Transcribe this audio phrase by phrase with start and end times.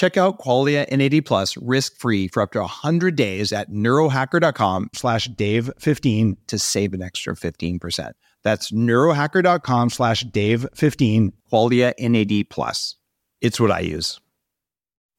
[0.00, 6.38] Check out Qualia NAD plus risk-free for up to 100 days at neurohacker.com slash dave15
[6.46, 8.12] to save an extra 15%.
[8.42, 12.96] That's neurohacker.com slash dave15, Qualia NAD plus.
[13.42, 14.18] It's what I use.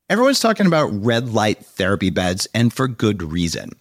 [0.10, 3.74] Everyone's talking about red light therapy beds, and for good reason.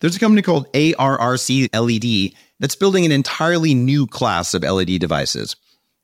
[0.00, 5.54] There's a company called ARRC LED that's building an entirely new class of LED devices.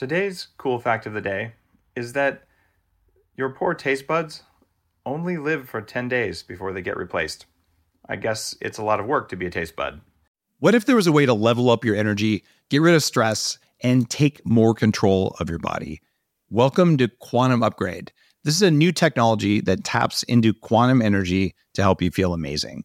[0.00, 1.52] Today's cool fact of the day
[1.94, 2.44] is that
[3.36, 4.44] your poor taste buds
[5.04, 7.44] only live for 10 days before they get replaced.
[8.08, 10.00] I guess it's a lot of work to be a taste bud.
[10.58, 13.58] What if there was a way to level up your energy, get rid of stress,
[13.82, 16.00] and take more control of your body?
[16.48, 18.10] Welcome to Quantum Upgrade.
[18.42, 22.84] This is a new technology that taps into quantum energy to help you feel amazing.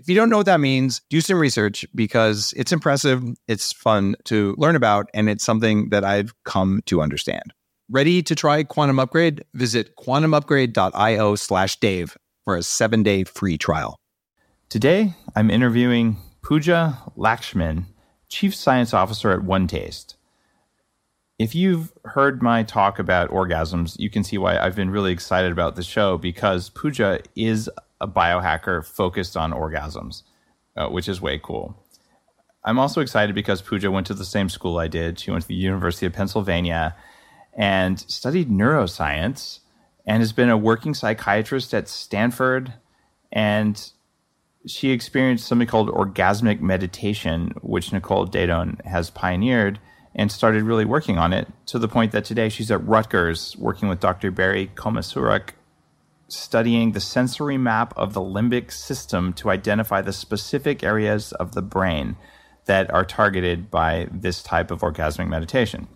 [0.00, 4.14] If you don't know what that means, do some research because it's impressive, it's fun
[4.24, 7.52] to learn about, and it's something that I've come to understand.
[7.90, 9.44] Ready to try Quantum Upgrade?
[9.54, 13.98] Visit quantumupgrade.io slash Dave for a seven day free trial.
[14.68, 17.86] Today, I'm interviewing Pooja Lakshmin,
[18.28, 20.14] Chief Science Officer at OneTaste.
[21.38, 25.50] If you've heard my talk about orgasms, you can see why I've been really excited
[25.50, 27.70] about the show because Pooja is
[28.00, 30.22] a biohacker focused on orgasms,
[30.76, 31.82] uh, which is way cool.
[32.64, 35.18] I'm also excited because Pooja went to the same school I did.
[35.18, 36.94] She went to the University of Pennsylvania
[37.56, 39.60] and studied neuroscience
[40.06, 42.74] and has been a working psychiatrist at Stanford.
[43.32, 43.90] And
[44.66, 49.78] she experienced something called orgasmic meditation, which Nicole Daedone has pioneered
[50.14, 53.88] and started really working on it to the point that today she's at Rutgers working
[53.88, 54.30] with Dr.
[54.30, 55.50] Barry Komisaruk
[56.28, 61.62] studying the sensory map of the limbic system to identify the specific areas of the
[61.62, 62.16] brain
[62.66, 65.88] that are targeted by this type of orgasmic meditation.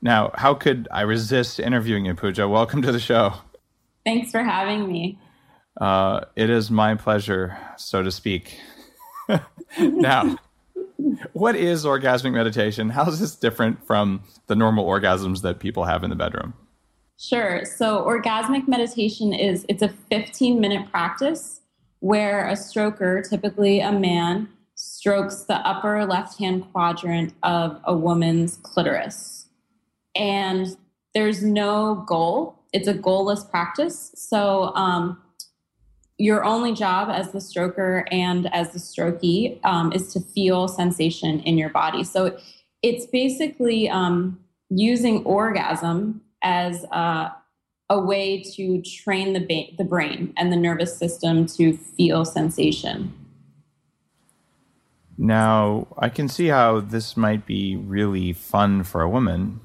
[0.00, 2.48] Now, how could I resist interviewing you, Pooja?
[2.48, 3.34] Welcome to the show.
[4.04, 5.18] Thanks for having me.
[5.80, 8.58] Uh, it is my pleasure, so to speak.
[9.80, 10.38] now,
[11.32, 12.90] what is orgasmic meditation?
[12.90, 16.54] How is this different from the normal orgasms that people have in the bedroom?
[17.18, 17.64] Sure.
[17.64, 21.60] So orgasmic meditation is it's a 15 minute practice
[22.00, 28.58] where a stroker, typically a man, strokes the upper left hand quadrant of a woman's
[28.58, 29.46] clitoris.
[30.14, 30.76] And
[31.14, 32.62] there's no goal.
[32.74, 34.12] It's a goalless practice.
[34.14, 35.20] So um,
[36.18, 41.40] your only job as the stroker and as the strokee um, is to feel sensation
[41.40, 42.04] in your body.
[42.04, 42.38] So
[42.82, 47.32] it's basically um, using orgasm as a,
[47.90, 53.12] a way to train the, ba- the brain and the nervous system to feel sensation.
[55.18, 59.60] Now, I can see how this might be really fun for a woman.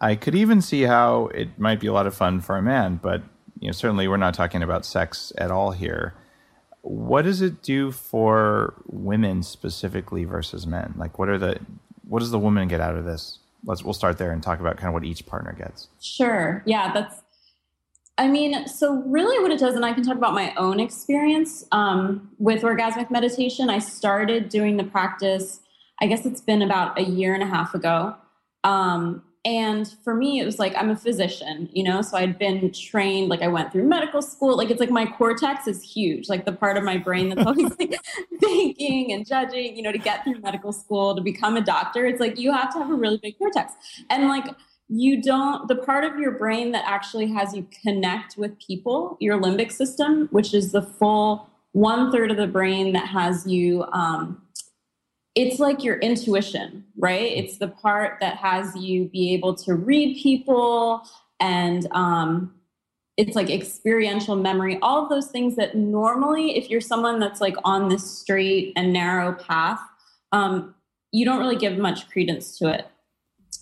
[0.00, 3.00] I could even see how it might be a lot of fun for a man,
[3.02, 3.22] but
[3.60, 6.14] you know, certainly we're not talking about sex at all here.
[6.82, 10.94] what does it do for women specifically versus men?
[10.96, 11.60] Like, what are the
[12.08, 13.38] what does the woman get out of this?
[13.64, 15.88] Let's we'll start there and talk about kind of what each partner gets.
[16.00, 16.62] Sure.
[16.66, 17.22] Yeah, that's.
[18.18, 21.64] I mean, so really, what it does, and I can talk about my own experience
[21.72, 23.70] um, with orgasmic meditation.
[23.70, 25.60] I started doing the practice.
[26.00, 28.14] I guess it's been about a year and a half ago.
[28.64, 32.70] Um, and for me, it was like, I'm a physician, you know, so I'd been
[32.72, 34.56] trained, like I went through medical school.
[34.56, 37.76] Like it's like my cortex is huge, like the part of my brain that's always
[37.78, 37.96] like
[38.38, 42.06] thinking and judging, you know, to get through medical school, to become a doctor.
[42.06, 43.72] It's like you have to have a really big cortex.
[44.10, 44.46] And like,
[44.88, 49.40] you don't, the part of your brain that actually has you connect with people, your
[49.40, 54.41] limbic system, which is the full one third of the brain that has you um,
[55.34, 57.32] it's like your intuition, right?
[57.32, 61.02] It's the part that has you be able to read people
[61.40, 62.54] and um,
[63.16, 67.56] it's like experiential memory, all of those things that normally, if you're someone that's like
[67.64, 69.80] on this straight and narrow path,
[70.32, 70.74] um,
[71.12, 72.86] you don't really give much credence to it.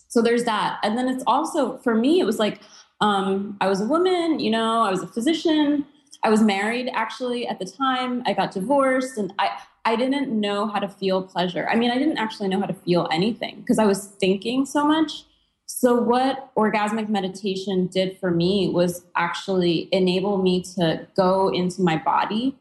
[0.08, 0.78] So there's that.
[0.82, 2.60] And then it's also, for me, it was like,
[3.00, 5.86] um, I was a woman, you know, I was a physician.
[6.22, 8.22] I was married actually at the time.
[8.26, 9.50] I got divorced and I,
[9.84, 11.68] I didn't know how to feel pleasure.
[11.70, 14.86] I mean, I didn't actually know how to feel anything because I was thinking so
[14.86, 15.24] much.
[15.66, 21.96] So, what orgasmic meditation did for me was actually enable me to go into my
[21.96, 22.56] body,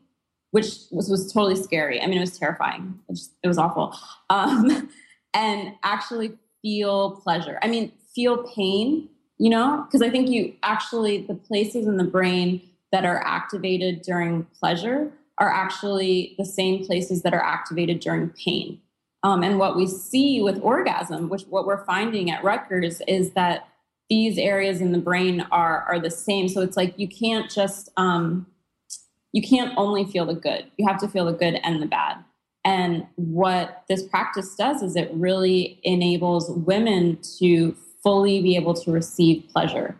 [0.51, 2.01] which was, was totally scary.
[2.01, 2.99] I mean, it was terrifying.
[3.09, 3.95] It, just, it was awful.
[4.29, 4.89] Um,
[5.33, 7.59] and actually feel pleasure.
[7.61, 12.03] I mean, feel pain, you know, because I think you actually, the places in the
[12.03, 12.61] brain
[12.91, 18.79] that are activated during pleasure are actually the same places that are activated during pain.
[19.23, 23.67] Um, and what we see with orgasm, which what we're finding at Rutgers, is that
[24.09, 26.47] these areas in the brain are are the same.
[26.47, 28.47] So it's like you can't just um,
[29.33, 30.65] you can't only feel the good.
[30.77, 32.17] You have to feel the good and the bad.
[32.65, 38.91] And what this practice does is it really enables women to fully be able to
[38.91, 39.97] receive pleasure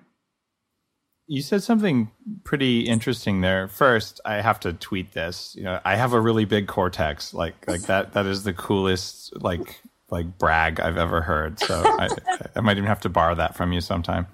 [1.30, 2.10] you said something
[2.44, 3.68] pretty interesting there.
[3.68, 5.56] First, I have to tweet this.
[5.56, 7.36] You know, I have a really big cortex.
[7.36, 9.80] Like like that that is the coolest like
[10.10, 11.60] like brag I've ever heard.
[11.60, 12.10] So I,
[12.56, 14.26] I might even have to borrow that from you sometime.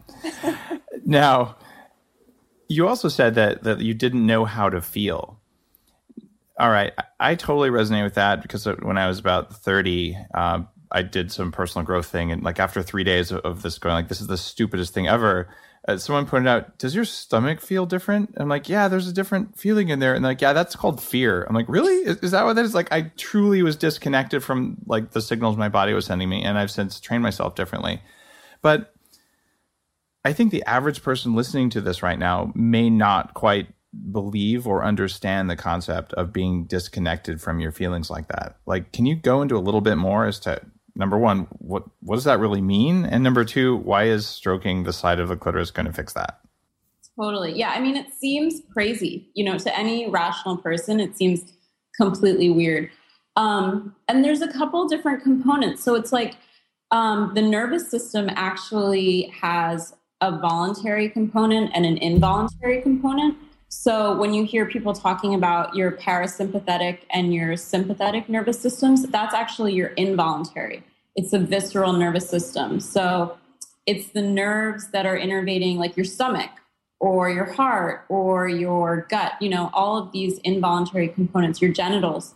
[1.06, 1.57] Now,
[2.69, 5.41] you also said that that you didn't know how to feel.
[6.57, 10.62] All right, I, I totally resonate with that because when I was about thirty, uh,
[10.89, 13.95] I did some personal growth thing, and like after three days of, of this, going
[13.95, 15.50] like, "This is the stupidest thing ever."
[15.98, 18.34] Someone pointed out, does your stomach feel different?
[18.38, 20.16] I'm like, yeah, there's a different feeling in there.
[20.16, 21.44] And like, yeah, that's called fear.
[21.44, 21.94] I'm like, really?
[22.10, 22.74] Is, is, that what that is?
[22.74, 26.44] Like, I truly was disconnected from like the signals my body was sending me.
[26.44, 28.02] And I've since trained myself differently.
[28.64, 28.94] But
[30.24, 33.68] I think the average person listening to this right now may not quite
[34.12, 38.58] believe or understand the concept of being disconnected from your feelings like that.
[38.66, 40.62] Like, can you go into a little bit more as to
[40.95, 43.06] number one, what what does that really mean?
[43.06, 46.39] And number two, why is stroking the side of the clitoris going to fix that?
[47.19, 47.57] Totally.
[47.57, 47.69] Yeah.
[47.69, 51.53] I mean, it seems crazy, you know, to any rational person, it seems
[51.95, 52.89] completely weird.
[53.38, 55.83] Um, and there's a couple different components.
[55.83, 56.36] So it's like
[56.92, 63.38] um, the nervous system actually has a voluntary component and an involuntary component.
[63.67, 69.34] So when you hear people talking about your parasympathetic and your sympathetic nervous systems, that's
[69.34, 70.84] actually your involuntary.
[71.15, 72.79] It's a visceral nervous system.
[72.79, 73.38] So
[73.86, 76.50] it's the nerves that are innervating like your stomach
[77.00, 82.34] or your heart or your gut, you know, all of these involuntary components, your genitals.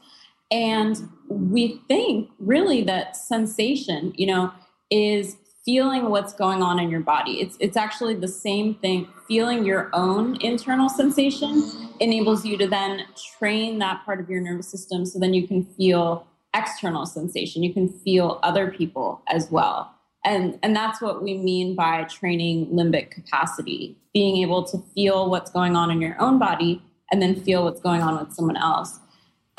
[0.51, 4.51] And we think really that sensation, you know,
[4.89, 5.37] is
[5.69, 7.41] feeling what's going on in your body.
[7.41, 9.07] It's it's actually the same thing.
[9.27, 13.05] Feeling your own internal sensation enables you to then
[13.37, 17.61] train that part of your nervous system so then you can feel external sensation.
[17.61, 19.93] You can feel other people as well.
[20.25, 25.51] And and that's what we mean by training limbic capacity, being able to feel what's
[25.51, 28.97] going on in your own body and then feel what's going on with someone else.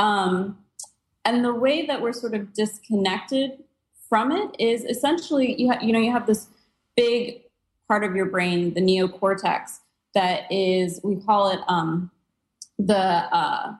[0.00, 0.58] Um,
[1.24, 3.62] and the way that we're sort of disconnected
[4.10, 6.48] from it is essentially you ha- you know you have this
[6.96, 7.40] big
[7.88, 9.78] part of your brain, the neocortex,
[10.14, 12.10] that is we call it um,
[12.78, 13.74] the uh,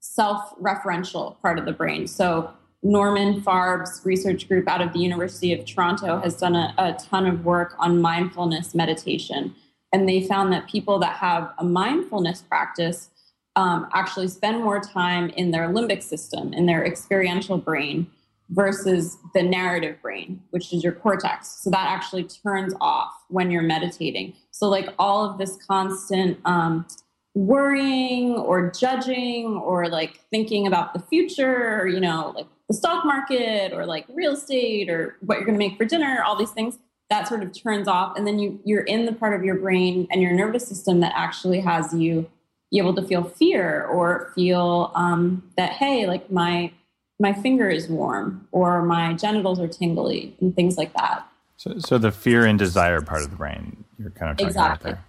[0.00, 2.06] self-referential part of the brain.
[2.06, 2.50] So
[2.82, 7.26] Norman Farb's research group out of the University of Toronto has done a, a ton
[7.26, 9.54] of work on mindfulness meditation,
[9.92, 13.10] and they found that people that have a mindfulness practice
[13.56, 18.06] um, actually spend more time in their limbic system, in their experiential brain,
[18.50, 21.62] versus the narrative brain, which is your cortex.
[21.62, 24.34] So that actually turns off when you're meditating.
[24.50, 26.86] So, like all of this constant um,
[27.34, 33.04] worrying or judging or like thinking about the future or, you know, like the stock
[33.04, 36.52] market or like real estate or what you're going to make for dinner, all these
[36.52, 36.78] things,
[37.10, 38.16] that sort of turns off.
[38.16, 41.12] And then you, you're in the part of your brain and your nervous system that
[41.16, 42.30] actually has you
[42.70, 46.72] be able to feel fear or feel um, that, hey, like my,
[47.18, 51.26] my finger is warm or my genitals are tingly and things like that.
[51.56, 54.90] So, so the fear and desire part of the brain, you're kind of talking exactly.
[54.90, 55.04] about there.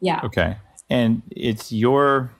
[0.00, 0.20] Yeah.
[0.24, 0.56] Okay.
[0.90, 2.30] And it's your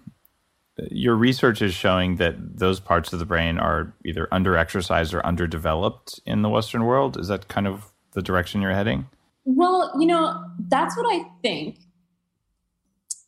[0.91, 5.25] your research is showing that those parts of the brain are either under exercised or
[5.27, 7.19] underdeveloped in the Western world.
[7.19, 9.09] Is that kind of the direction you're heading?
[9.45, 11.79] Well, you know, that's what I think.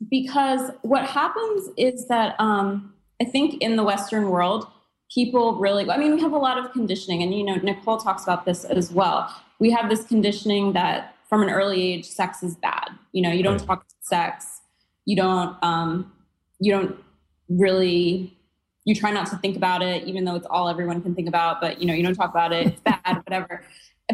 [0.08, 4.66] Because what happens is that um, I think in the Western world,
[5.12, 8.22] people really, I mean, we have a lot of conditioning, and, you know, Nicole talks
[8.22, 9.34] about this as well.
[9.58, 12.88] We have this conditioning that from an early age, sex is bad.
[13.12, 14.60] You know, you don't talk sex,
[15.04, 16.12] you don't, um,
[16.60, 16.96] you don't
[17.48, 18.36] really
[18.84, 21.60] you try not to think about it even though it's all everyone can think about
[21.60, 22.68] but you know you don't talk about it.
[22.68, 23.64] It's bad whatever.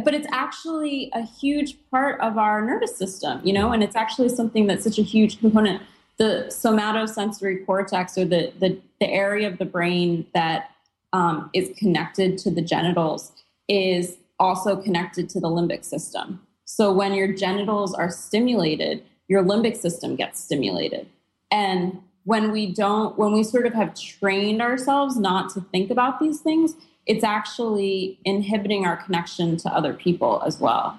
[0.05, 4.31] But it's actually a huge part of our nervous system you know and it's actually
[4.31, 5.83] something that's such a huge component.
[6.19, 10.71] The somatosensory cortex or the the, the area of the brain that
[11.17, 13.33] um, is connected to the genitals
[13.69, 16.41] is also connected to the limbic system.
[16.65, 21.09] So when your genitals are stimulated your limbic system gets stimulated.
[21.51, 26.21] And when we don't when we sort of have trained ourselves not to think about
[26.21, 26.75] these things
[27.07, 30.99] it's actually inhibiting our connection to other people as well.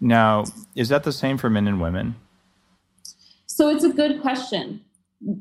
[0.00, 2.16] Now, is that the same for men and women?
[3.46, 4.80] so it's a good question.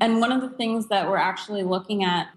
[0.01, 2.27] And one of the things that we're actually looking at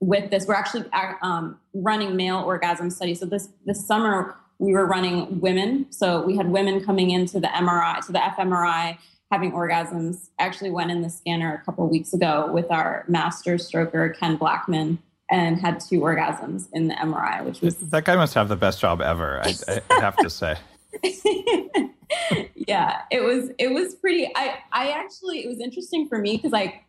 [0.00, 0.84] with this we're actually
[1.22, 6.36] um, running male orgasm studies so this this summer we were running women so we
[6.36, 8.96] had women coming into the mri to the fmri
[9.30, 10.30] having orgasms.
[10.38, 14.18] I actually went in the scanner a couple of weeks ago with our master stroker,
[14.18, 14.98] Ken Blackman,
[15.30, 17.76] and had two orgasms in the MRI, which was.
[17.76, 19.54] That guy must have the best job ever, I,
[19.90, 20.56] I have to say.
[22.54, 26.52] yeah, it was it was pretty I I actually it was interesting for me because
[26.52, 26.82] like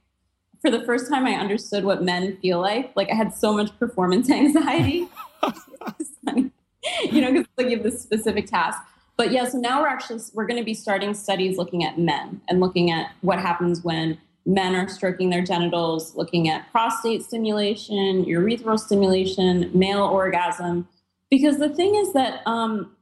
[0.61, 2.95] for the first time I understood what men feel like.
[2.95, 5.07] Like I had so much performance anxiety.
[7.11, 8.79] you know, because like you have this specific task.
[9.17, 12.41] But yeah, so now we're actually we're going to be starting studies looking at men
[12.47, 18.25] and looking at what happens when men are stroking their genitals, looking at prostate stimulation,
[18.25, 20.87] urethral stimulation, male orgasm.
[21.29, 22.95] Because the thing is that um,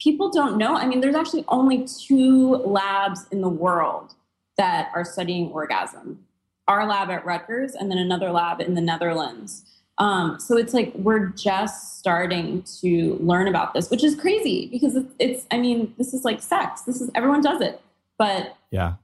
[0.00, 0.76] people don't know.
[0.76, 4.14] I mean, there's actually only two labs in the world
[4.56, 6.24] that are studying orgasm.
[6.70, 9.64] Our lab at Rutgers, and then another lab in the Netherlands.
[9.98, 14.94] Um, so it's like we're just starting to learn about this, which is crazy because
[14.94, 16.82] it's, it's, I mean, this is like sex.
[16.82, 17.82] This is everyone does it,
[18.16, 18.94] but yeah,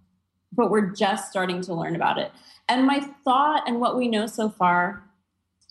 [0.52, 2.30] but we're just starting to learn about it.
[2.68, 5.02] And my thought and what we know so far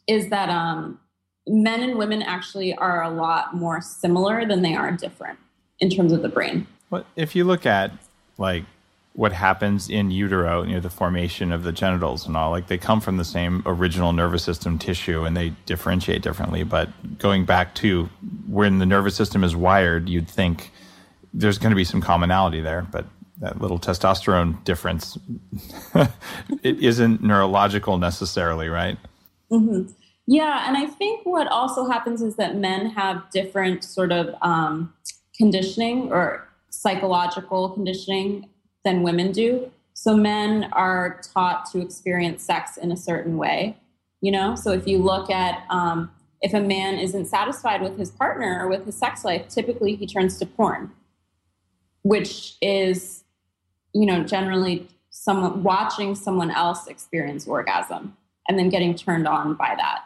[0.06, 1.00] is that um,
[1.48, 5.40] men and women actually are a lot more similar than they are different
[5.80, 6.68] in terms of the brain.
[6.90, 7.92] But if you look at
[8.38, 8.66] like
[9.16, 12.78] what happens in utero, you know, the formation of the genitals and all, like they
[12.78, 16.64] come from the same original nervous system tissue and they differentiate differently.
[16.64, 18.10] But going back to
[18.48, 20.70] when the nervous system is wired, you'd think
[21.34, 23.06] there's going to be some commonality there, but
[23.40, 25.18] that little testosterone difference,
[26.62, 28.98] it isn't neurological necessarily, right?
[29.50, 29.94] Mm-hmm.
[30.28, 34.94] Yeah, and I think what also happens is that men have different sort of um,
[35.38, 38.50] conditioning or psychological conditioning
[38.86, 39.70] than women do.
[39.94, 43.78] So men are taught to experience sex in a certain way,
[44.22, 44.56] you know.
[44.56, 46.12] So if you look at um,
[46.42, 50.06] if a man isn't satisfied with his partner or with his sex life, typically he
[50.06, 50.92] turns to porn,
[52.04, 53.24] which is,
[53.94, 58.16] you know, generally someone watching someone else experience orgasm
[58.48, 60.04] and then getting turned on by that.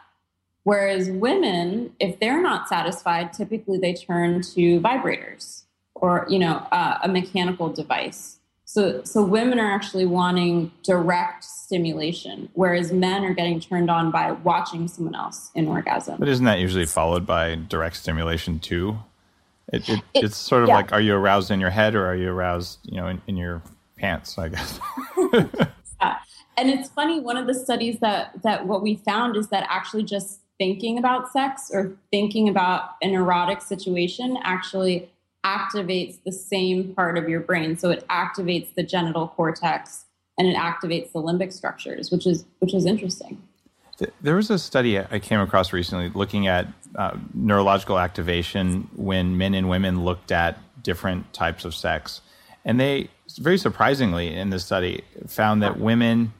[0.62, 6.98] Whereas women, if they're not satisfied, typically they turn to vibrators or you know uh,
[7.02, 8.39] a mechanical device.
[8.72, 14.30] So so women are actually wanting direct stimulation, whereas men are getting turned on by
[14.30, 16.18] watching someone else in orgasm.
[16.20, 18.96] But isn't that usually followed by direct stimulation too?
[19.72, 20.76] It, it, It- it's sort of yeah.
[20.76, 23.36] like, are you aroused in your head or are you aroused, you know, in, in
[23.36, 23.60] your
[23.96, 24.38] pants?
[24.38, 24.78] I guess.
[26.00, 26.16] Yeah.
[26.56, 30.04] And it's funny, one of the studies that that what we found is that actually
[30.04, 35.10] just thinking about sex or thinking about an erotic situation actually
[35.44, 37.78] activates the same part of your brain.
[37.78, 40.04] So it activates the genital cortex
[40.38, 43.42] and it activates the limbic structures, which is which is interesting.
[44.22, 46.66] There was a study I came across recently looking at
[46.96, 52.22] uh, neurological activation when men and women looked at different types of sex.
[52.64, 56.32] And they very surprisingly in this study found that women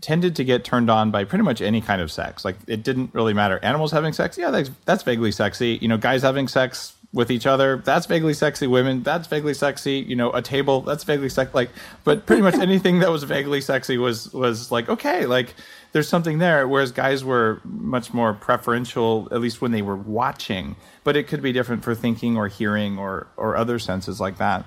[0.00, 2.44] tended to get turned on by pretty much any kind of sex.
[2.44, 3.58] Like it didn't really matter.
[3.62, 5.78] Animals having sex, yeah, that's, that's vaguely sexy.
[5.80, 8.66] You know, guys having sex with each other, that's vaguely sexy.
[8.66, 9.98] Women, that's vaguely sexy.
[9.98, 11.52] You know, a table, that's vaguely sexy.
[11.52, 11.70] Like,
[12.04, 15.54] but pretty much anything that was vaguely sexy was was like okay, like
[15.92, 16.68] there's something there.
[16.68, 20.76] Whereas guys were much more preferential, at least when they were watching.
[21.02, 24.66] But it could be different for thinking or hearing or or other senses like that.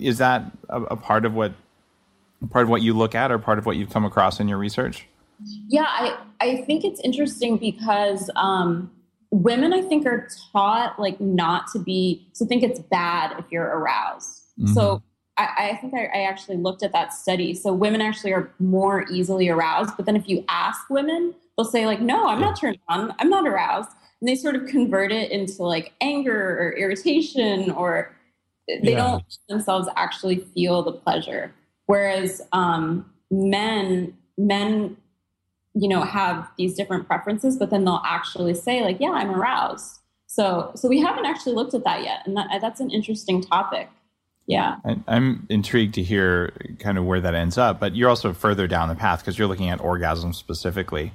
[0.00, 1.52] Is that a, a part of what
[2.50, 4.58] part of what you look at or part of what you've come across in your
[4.58, 5.06] research?
[5.68, 8.90] Yeah, I, I think it's interesting because um,
[9.30, 13.66] women, I think, are taught like not to be, to think it's bad if you're
[13.66, 14.42] aroused.
[14.58, 14.74] Mm-hmm.
[14.74, 15.02] So
[15.36, 17.54] I, I think I, I, actually looked at that study.
[17.54, 19.96] So women actually are more easily aroused.
[19.96, 23.30] But then if you ask women, they'll say, like, no, I'm not turned on, I'm
[23.30, 23.90] not aroused.
[24.20, 28.16] And they sort of convert it into like anger or irritation, or
[28.66, 28.96] they yeah.
[28.98, 31.54] don't themselves actually feel the pleasure.
[31.86, 34.96] Whereas um, men, men,
[35.80, 40.00] you know, have these different preferences, but then they'll actually say like, "Yeah, I'm aroused."
[40.26, 43.88] So, so we haven't actually looked at that yet, and that, that's an interesting topic.
[44.46, 47.78] Yeah, I'm intrigued to hear kind of where that ends up.
[47.78, 51.12] But you're also further down the path because you're looking at orgasm specifically.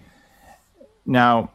[1.05, 1.51] Now,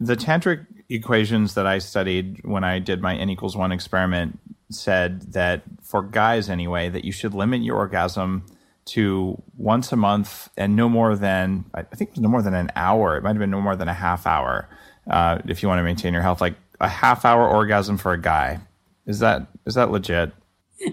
[0.00, 4.38] the tantric equations that I studied when I did my n equals one experiment
[4.70, 8.44] said that for guys anyway, that you should limit your orgasm
[8.90, 12.54] to once a month and no more than I think it was no more than
[12.54, 13.16] an hour.
[13.16, 14.68] It might have been no more than a half hour
[15.10, 16.40] uh, if you want to maintain your health.
[16.40, 18.60] Like a half hour orgasm for a guy
[19.08, 20.32] is that is that legit?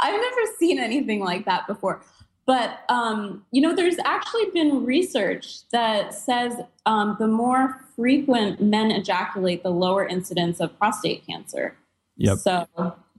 [0.00, 2.02] I've never seen anything like that before.
[2.46, 6.54] But um, you know, there's actually been research that says
[6.86, 11.76] um, the more frequent men ejaculate, the lower incidence of prostate cancer.
[12.18, 12.38] Yep.
[12.38, 12.66] So,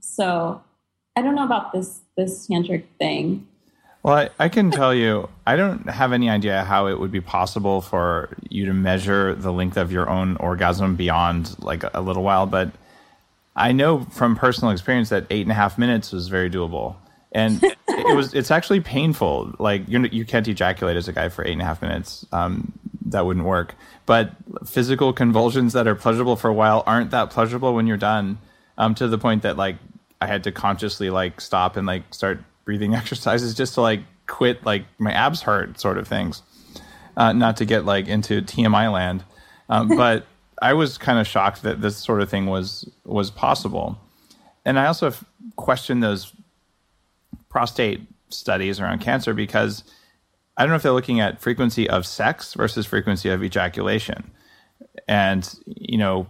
[0.00, 0.62] so
[1.16, 3.46] I don't know about this this tantric thing.
[4.02, 7.20] Well, I, I, can tell you, I don't have any idea how it would be
[7.20, 12.22] possible for you to measure the length of your own orgasm beyond like a little
[12.22, 12.70] while, but
[13.54, 16.96] I know from personal experience that eight and a half minutes was very doable,
[17.32, 18.34] and it was.
[18.40, 19.54] It's actually painful.
[19.58, 22.24] Like you you can't ejaculate as a guy for eight and a half minutes.
[22.32, 22.72] Um,
[23.06, 23.74] that wouldn't work.
[24.06, 24.32] But
[24.66, 28.38] physical convulsions that are pleasurable for a while aren't that pleasurable when you're done
[28.78, 29.76] um, to the point that like
[30.20, 34.64] I had to consciously like stop and like start breathing exercises just to like quit
[34.64, 36.42] like my abs hurt sort of things.
[37.16, 39.24] Uh, not to get like into TMI land,
[39.68, 40.26] um, but
[40.62, 43.98] I was kind of shocked that this sort of thing was was possible,
[44.64, 45.12] and I also
[45.56, 46.32] questioned those
[47.48, 49.82] prostate studies around cancer because
[50.56, 54.30] I don't know if they're looking at frequency of sex versus frequency of ejaculation,
[55.08, 56.28] and you know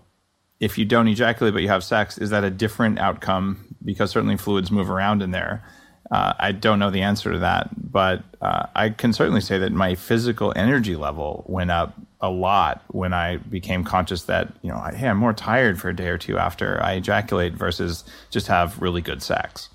[0.61, 3.75] if you don't ejaculate but you have sex, is that a different outcome?
[3.83, 5.65] Because certainly fluids move around in there.
[6.11, 9.73] Uh, I don't know the answer to that, but uh, I can certainly say that
[9.73, 14.81] my physical energy level went up a lot when I became conscious that you know,
[14.93, 18.81] hey, I'm more tired for a day or two after I ejaculate versus just have
[18.81, 19.69] really good sex.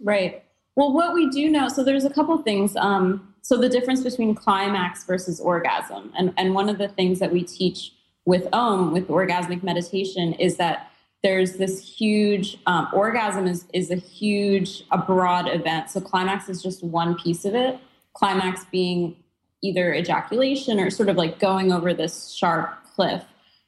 [0.00, 0.44] Right.
[0.76, 2.76] Well, what we do know, so there's a couple things.
[2.76, 7.32] Um, so the difference between climax versus orgasm, and and one of the things that
[7.32, 7.92] we teach
[8.26, 10.89] with Om, with orgasmic meditation, is that
[11.22, 15.90] there's this huge um, orgasm is is a huge a broad event.
[15.90, 17.78] So climax is just one piece of it.
[18.14, 19.16] Climax being
[19.62, 23.24] either ejaculation or sort of like going over this sharp cliff.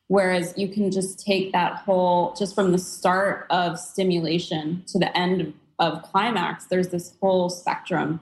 [0.08, 5.16] Whereas you can just take that whole, just from the start of stimulation to the
[5.16, 8.20] end of climax, there's this whole spectrum.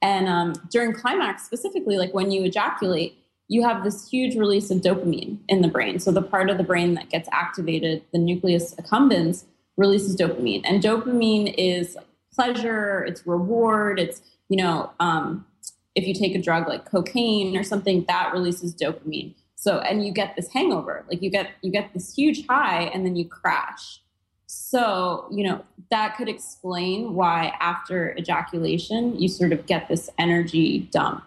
[0.00, 4.78] And um, during climax, specifically, like when you ejaculate, you have this huge release of
[4.78, 5.98] dopamine in the brain.
[5.98, 9.44] So the part of the brain that gets activated, the nucleus accumbens,
[9.76, 10.62] releases dopamine.
[10.64, 11.96] And dopamine is
[12.34, 15.46] pleasure, it's reward, it's, you know, um,
[15.94, 19.34] if you take a drug like cocaine or something, that releases dopamine.
[19.54, 23.06] So and you get this hangover, like you get you get this huge high and
[23.06, 24.00] then you crash.
[24.46, 30.80] So, you know, that could explain why after ejaculation you sort of get this energy
[30.92, 31.24] dump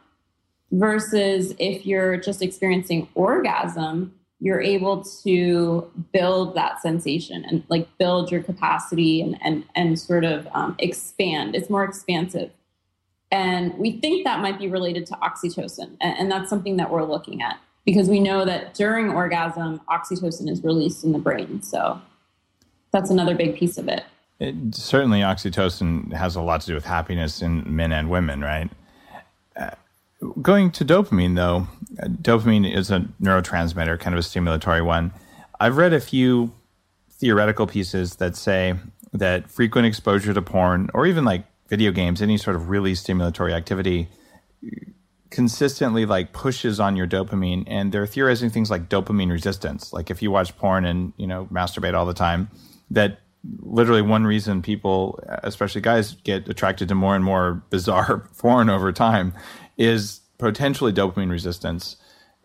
[0.72, 8.32] versus if you're just experiencing orgasm you're able to build that sensation and like build
[8.32, 11.56] your capacity and and and sort of um, expand.
[11.56, 12.52] It's more expansive.
[13.32, 17.04] And we think that might be related to oxytocin and, and that's something that we're
[17.04, 21.62] looking at because we know that during orgasm oxytocin is released in the brain.
[21.62, 22.02] So
[22.92, 24.04] that's another big piece of it.
[24.40, 28.70] it certainly oxytocin has a lot to do with happiness in men and women right?
[29.56, 29.72] Uh,
[30.42, 31.68] Going to dopamine, though,
[32.22, 35.14] dopamine is a neurotransmitter, kind of a stimulatory one.
[35.60, 36.52] I've read a few
[37.12, 38.76] theoretical pieces that say
[39.14, 43.54] that frequent exposure to porn, or even like video games, any sort of really stimulatory
[43.54, 44.10] activity
[45.30, 50.22] consistently like pushes on your dopamine and they're theorizing things like dopamine resistance like if
[50.22, 52.50] you watch porn and you know masturbate all the time
[52.90, 53.20] that
[53.60, 58.92] literally one reason people especially guys get attracted to more and more bizarre porn over
[58.92, 59.34] time
[59.80, 61.98] is potentially dopamine resistance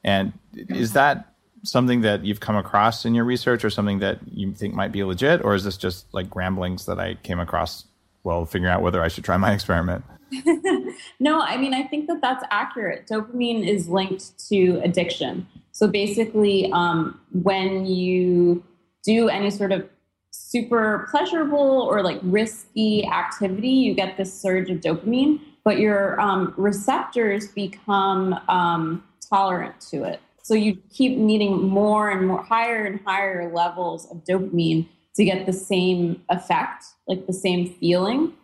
[0.02, 4.52] and is that something that you've come across in your research or something that you
[4.52, 7.84] think might be legit or is this just like ramblings that i came across
[8.22, 10.02] while figuring out whether i should try my experiment
[11.20, 13.06] no, I mean, I think that that's accurate.
[13.06, 15.46] Dopamine is linked to addiction.
[15.72, 18.62] So basically, um, when you
[19.04, 19.88] do any sort of
[20.30, 26.54] super pleasurable or like risky activity, you get this surge of dopamine, but your um,
[26.56, 30.20] receptors become um, tolerant to it.
[30.42, 35.46] So you keep needing more and more, higher and higher levels of dopamine to get
[35.46, 38.34] the same effect, like the same feeling.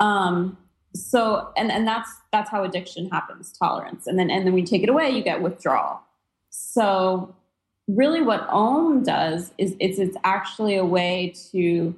[0.00, 0.56] Um,
[0.94, 4.82] so and and that's that's how addiction happens tolerance and then and then we take
[4.82, 6.00] it away you get withdrawal
[6.50, 7.34] so
[7.88, 11.94] really what om does is it's it's actually a way to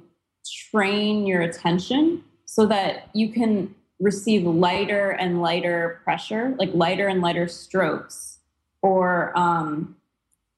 [0.71, 7.21] train your attention so that you can receive lighter and lighter pressure like lighter and
[7.21, 8.39] lighter strokes
[8.81, 9.95] or um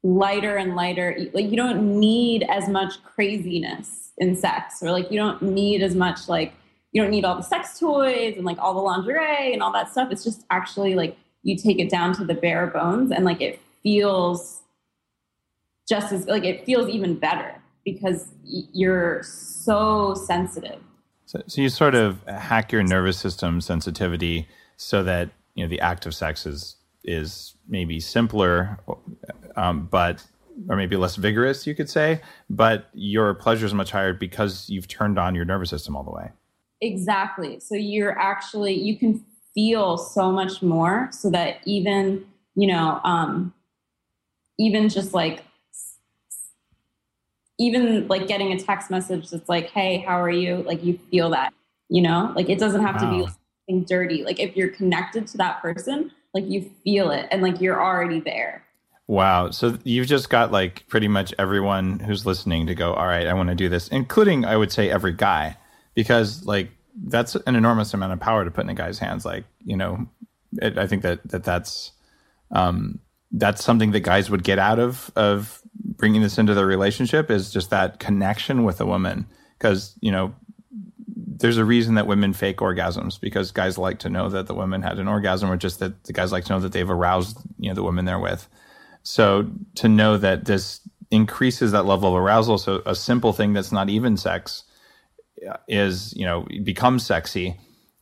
[0.03, 5.17] lighter and lighter like you don't need as much craziness in sex or like you
[5.17, 6.53] don't need as much like
[6.91, 9.91] you don't need all the sex toys and like all the lingerie and all that
[9.91, 10.11] stuff.
[10.11, 13.59] It's just actually like you take it down to the bare bones and like it
[13.83, 14.61] feels
[15.87, 20.79] just as like it feels even better because you're so sensitive.
[21.29, 25.79] So, so you sort of hack your nervous system sensitivity so that you know the
[25.79, 28.79] act of sex is is maybe simpler,
[29.55, 30.25] um, but
[30.67, 34.87] or maybe less vigorous, you could say, but your pleasure is much higher because you've
[34.87, 36.31] turned on your nervous system all the way.
[36.81, 37.59] Exactly.
[37.59, 43.53] So you're actually you can feel so much more so that even, you know, um
[44.57, 45.43] even just like
[47.59, 51.29] even like getting a text message that's like, "Hey, how are you?" like you feel
[51.31, 51.53] that,
[51.89, 52.31] you know?
[52.35, 53.11] Like it doesn't have wow.
[53.11, 53.33] to be like,
[53.67, 54.23] something dirty.
[54.23, 58.19] Like if you're connected to that person, like you feel it and like you're already
[58.19, 58.63] there.
[59.07, 59.49] Wow.
[59.49, 63.33] So you've just got like pretty much everyone who's listening to go, all right, I
[63.33, 65.57] want to do this, including, I would say, every guy
[65.95, 66.69] because like
[67.03, 69.25] that's an enormous amount of power to put in a guy's hands.
[69.25, 70.07] Like you know,
[70.61, 71.91] it, I think that that that's
[72.51, 72.99] um,
[73.31, 75.61] that's something that guys would get out of of
[75.99, 80.33] bringing this into their relationship is just that connection with a woman because you know
[81.15, 84.81] there's a reason that women fake orgasms because guys like to know that the women
[84.81, 87.69] had an orgasm or just that the guys like to know that they've aroused you
[87.69, 88.49] know the women they're with
[89.03, 90.81] so to know that this
[91.11, 94.63] increases that level of arousal so a simple thing that's not even sex
[95.47, 97.57] uh, is you know becomes sexy.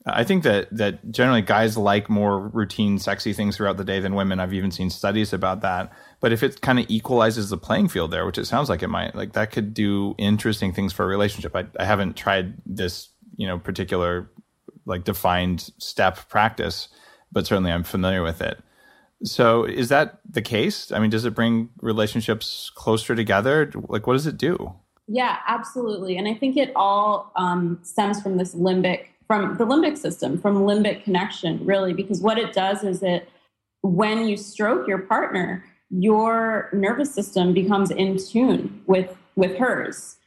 [0.05, 4.15] I think that that generally guys like more routine, sexy things throughout the day than
[4.15, 4.39] women.
[4.39, 5.91] I've even seen studies about that.
[6.19, 8.88] But if it kind of equalizes the playing field there, which it sounds like it
[8.88, 11.56] might, like that could do interesting things for a relationship.
[11.56, 14.30] I, I haven't tried this, you know, particular
[14.86, 16.88] like defined step practice,
[17.32, 18.58] but certainly I'm familiar with it.
[19.23, 20.91] So is that the case?
[20.91, 23.71] I mean, does it bring relationships closer together?
[23.88, 24.73] Like, what does it do?
[25.08, 26.17] Yeah, absolutely.
[26.17, 30.58] And I think it all um, stems from this limbic, from the limbic system, from
[30.60, 33.30] limbic connection, really, because what it does is it,
[33.82, 40.17] when you stroke your partner, your nervous system becomes in tune with with hers.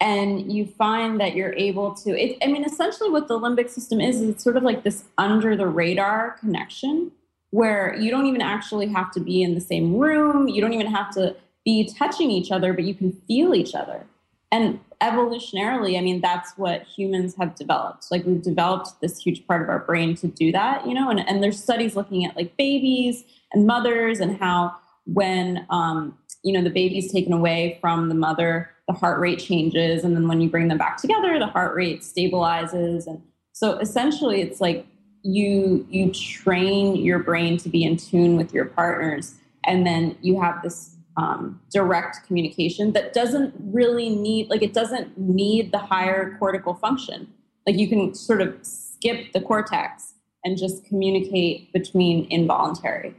[0.00, 4.00] And you find that you're able to it, i mean essentially what the limbic system
[4.00, 7.12] is is it's sort of like this under the radar connection
[7.50, 10.48] where you don't even actually have to be in the same room.
[10.48, 14.06] You don't even have to be touching each other but you can feel each other.
[14.50, 18.10] And evolutionarily, I mean, that's what humans have developed.
[18.10, 21.20] Like we've developed this huge part of our brain to do that, you know, and,
[21.20, 26.62] and there's studies looking at like babies and mothers and how when, um, you know,
[26.62, 30.04] the baby's taken away from the mother, the heart rate changes.
[30.04, 33.06] And then when you bring them back together, the heart rate stabilizes.
[33.06, 34.86] And so essentially it's like
[35.22, 39.34] you, you train your brain to be in tune with your partners.
[39.64, 45.18] And then you have this um, direct communication that doesn't really need like it doesn't
[45.18, 47.28] need the higher cortical function
[47.66, 53.14] like you can sort of skip the cortex and just communicate between involuntary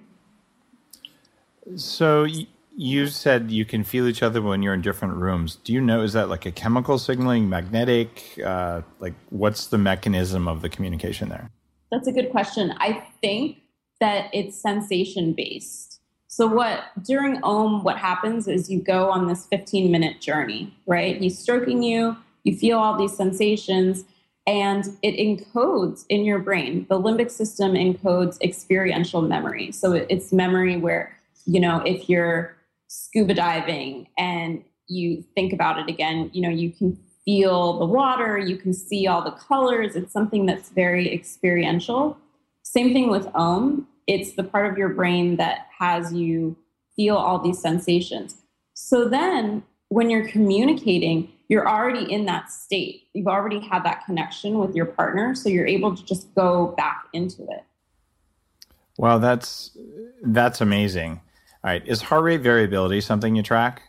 [1.75, 2.25] so
[2.75, 6.01] you said you can feel each other when you're in different rooms do you know
[6.01, 11.29] is that like a chemical signaling magnetic uh, like what's the mechanism of the communication
[11.29, 11.49] there
[11.91, 13.57] that's a good question i think
[13.99, 15.93] that it's sensation based
[16.33, 21.21] so what during OM, what happens is you go on this 15 minute journey, right?
[21.21, 24.03] He's stroking you, you feel all these sensations,
[24.47, 26.87] and it encodes in your brain.
[26.89, 29.71] The limbic system encodes experiential memory.
[29.71, 32.55] So it's memory where, you know, if you're
[32.87, 38.37] scuba diving and you think about it again, you know, you can feel the water,
[38.37, 39.95] you can see all the colors.
[39.95, 42.17] It's something that's very experiential.
[42.63, 43.87] Same thing with Om.
[44.07, 46.57] It's the part of your brain that has you
[46.95, 48.35] feel all these sensations.
[48.73, 53.03] So then when you're communicating, you're already in that state.
[53.13, 57.05] You've already had that connection with your partner, so you're able to just go back
[57.13, 57.63] into it.
[58.97, 59.77] Wow, that's
[60.23, 61.21] that's amazing.
[61.63, 63.83] All right, is heart rate variability something you track?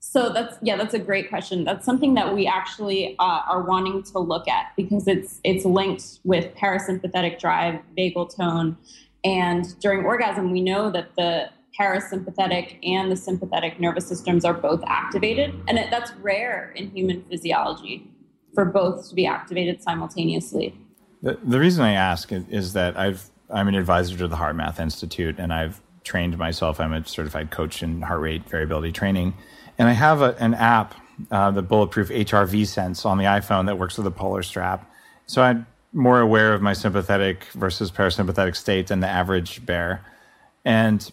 [0.00, 1.64] So that's yeah, that's a great question.
[1.64, 6.20] That's something that we actually uh, are wanting to look at because it's it's linked
[6.24, 8.76] with parasympathetic drive, vagal tone,
[9.24, 14.82] and during orgasm, we know that the parasympathetic and the sympathetic nervous systems are both
[14.86, 15.52] activated.
[15.68, 18.08] And it, that's rare in human physiology
[18.54, 20.78] for both to be activated simultaneously.
[21.22, 25.36] The, the reason I ask is that I've, I'm an advisor to the HeartMath Institute
[25.38, 26.80] and I've trained myself.
[26.80, 29.34] I'm a certified coach in heart rate variability training.
[29.76, 30.94] And I have a, an app,
[31.30, 34.90] uh, the Bulletproof HRV Sense on the iPhone that works with a polar strap.
[35.26, 40.04] So I'm more aware of my sympathetic versus parasympathetic state than the average bear.
[40.64, 41.10] And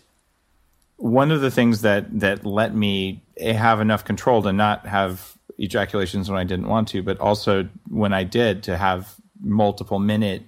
[0.97, 6.29] one of the things that that let me have enough control to not have ejaculations
[6.29, 10.43] when I didn't want to, but also when I did to have multiple minute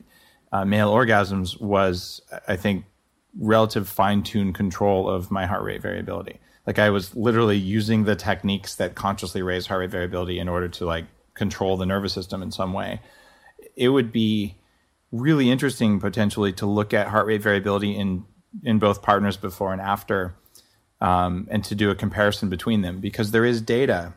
[0.52, 2.86] uh, male orgasms was, I think,
[3.40, 6.40] relative fine tuned control of my heart rate variability.
[6.66, 10.68] Like I was literally using the techniques that consciously raise heart rate variability in order
[10.70, 13.02] to like control the nervous system in some way.
[13.76, 14.58] It would be
[15.12, 18.26] really interesting potentially to look at heart rate variability in
[18.64, 20.34] in both partners before and after
[21.02, 24.14] um, and to do a comparison between them because there is data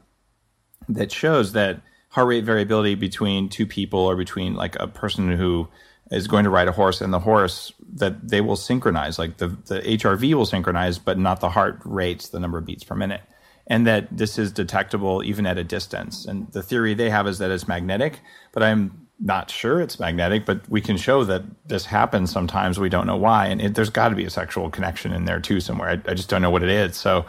[0.88, 5.68] that shows that heart rate variability between two people or between like a person who
[6.10, 9.48] is going to ride a horse and the horse that they will synchronize like the,
[9.48, 13.22] the hrv will synchronize but not the heart rates the number of beats per minute.
[13.70, 16.24] And that this is detectable even at a distance.
[16.24, 18.20] And the theory they have is that it's magnetic
[18.52, 22.78] but i'm not sure it's magnetic, but we can show that this happens sometimes.
[22.78, 23.46] We don't know why.
[23.46, 25.90] And it, there's got to be a sexual connection in there too somewhere.
[25.90, 26.96] I, I, just don't know what it is.
[26.96, 27.26] So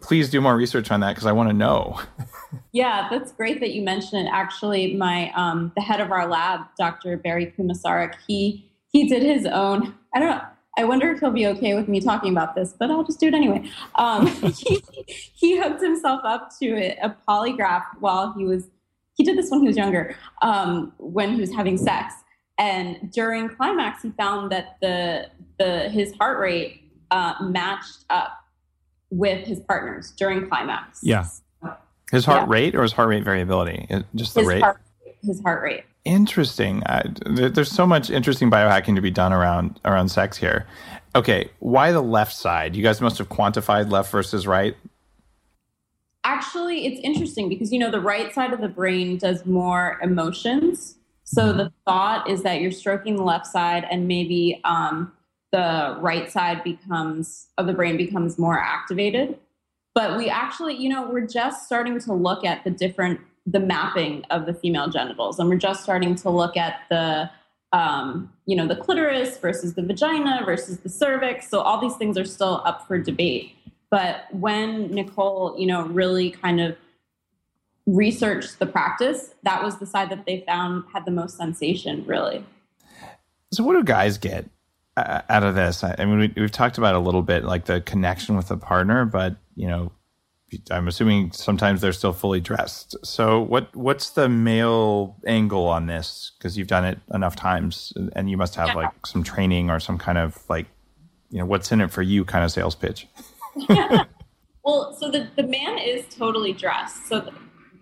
[0.00, 1.98] please do more research on that because I want to know.
[2.72, 4.30] yeah, that's great that you mentioned it.
[4.30, 7.16] Actually, my um, the head of our lab, Dr.
[7.16, 9.94] Barry Komisaruk, he he did his own.
[10.14, 10.42] I don't know.
[10.78, 13.26] I wonder if he'll be okay with me talking about this, but I'll just do
[13.26, 13.68] it anyway.
[13.96, 14.82] Um, he,
[15.34, 18.68] he hooked himself up to a, a polygraph while he was
[19.14, 22.14] he did this when he was younger, um, when he was having sex.
[22.58, 28.38] And during climax, he found that the the his heart rate uh, matched up
[29.10, 31.00] with his partners during climax.
[31.02, 31.26] Yeah.
[32.10, 32.52] His heart yeah.
[32.52, 33.86] rate or his heart rate variability?
[34.14, 34.62] Just the his rate?
[34.62, 34.80] Heart,
[35.22, 35.84] his heart rate.
[36.04, 36.82] Interesting.
[36.84, 40.66] Uh, there's so much interesting biohacking to be done around around sex here.
[41.14, 42.74] Okay, why the left side?
[42.74, 44.76] You guys must have quantified left versus right
[46.24, 50.96] actually it's interesting because you know the right side of the brain does more emotions.
[51.24, 51.58] So mm-hmm.
[51.58, 55.12] the thought is that you're stroking the left side and maybe um,
[55.50, 59.38] the right side becomes of the brain becomes more activated.
[59.94, 64.24] But we actually you know we're just starting to look at the different the mapping
[64.30, 65.38] of the female genitals.
[65.38, 67.30] And we're just starting to look at the
[67.72, 71.48] um, you know the clitoris versus the vagina versus the cervix.
[71.48, 73.56] So all these things are still up for debate
[73.92, 76.78] but when Nicole, you know, really kind of
[77.84, 82.42] researched the practice, that was the side that they found had the most sensation, really.
[83.52, 84.48] So, what do guys get
[84.96, 85.84] uh, out of this?
[85.84, 89.04] I mean, we, have talked about a little bit like the connection with the partner,
[89.04, 89.92] but you know,
[90.70, 92.96] I'm assuming sometimes they're still fully dressed.
[93.04, 96.32] So, what what's the male angle on this?
[96.38, 98.74] Because you've done it enough times, and you must have yeah.
[98.74, 100.64] like some training or some kind of like,
[101.28, 103.06] you know, what's in it for you kind of sales pitch.
[104.64, 107.06] well, so the, the man is totally dressed.
[107.06, 107.32] So the,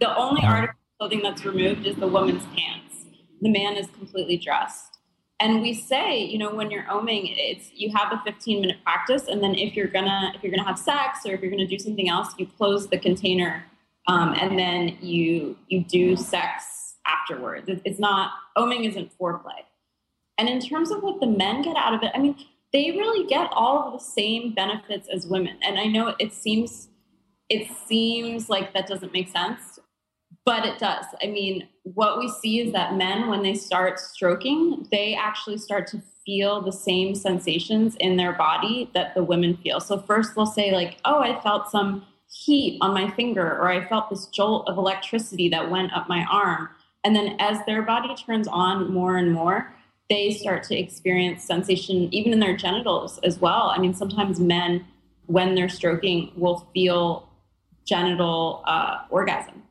[0.00, 3.06] the only article of clothing that's removed is the woman's pants.
[3.40, 4.98] The man is completely dressed.
[5.40, 9.26] And we say, you know, when you're oming, it's you have a 15 minute practice,
[9.26, 11.78] and then if you're gonna if you're gonna have sex or if you're gonna do
[11.78, 13.64] something else, you close the container,
[14.06, 17.70] um, and then you you do sex afterwards.
[17.86, 19.62] It's not oming isn't foreplay.
[20.36, 22.36] And in terms of what the men get out of it, I mean,
[22.72, 25.56] they really get all of the same benefits as women.
[25.62, 26.88] And I know it seems
[27.48, 29.80] it seems like that doesn't make sense,
[30.44, 31.04] but it does.
[31.20, 35.88] I mean, what we see is that men when they start stroking, they actually start
[35.88, 39.80] to feel the same sensations in their body that the women feel.
[39.80, 43.84] So first they'll say like, "Oh, I felt some heat on my finger or I
[43.84, 46.68] felt this jolt of electricity that went up my arm."
[47.02, 49.74] And then as their body turns on more and more,
[50.10, 53.72] they start to experience sensation even in their genitals as well.
[53.74, 54.84] I mean, sometimes men,
[55.26, 57.28] when they're stroking, will feel
[57.86, 59.62] genital uh, orgasm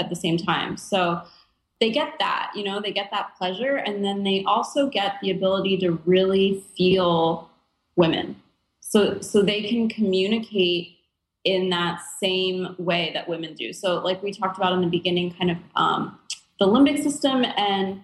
[0.00, 0.78] at the same time.
[0.78, 1.22] So
[1.78, 3.76] they get that, you know, they get that pleasure.
[3.76, 7.50] And then they also get the ability to really feel
[7.96, 8.36] women.
[8.80, 10.96] So, so they can communicate
[11.44, 13.72] in that same way that women do.
[13.72, 16.18] So, like we talked about in the beginning, kind of um,
[16.58, 18.00] the limbic system and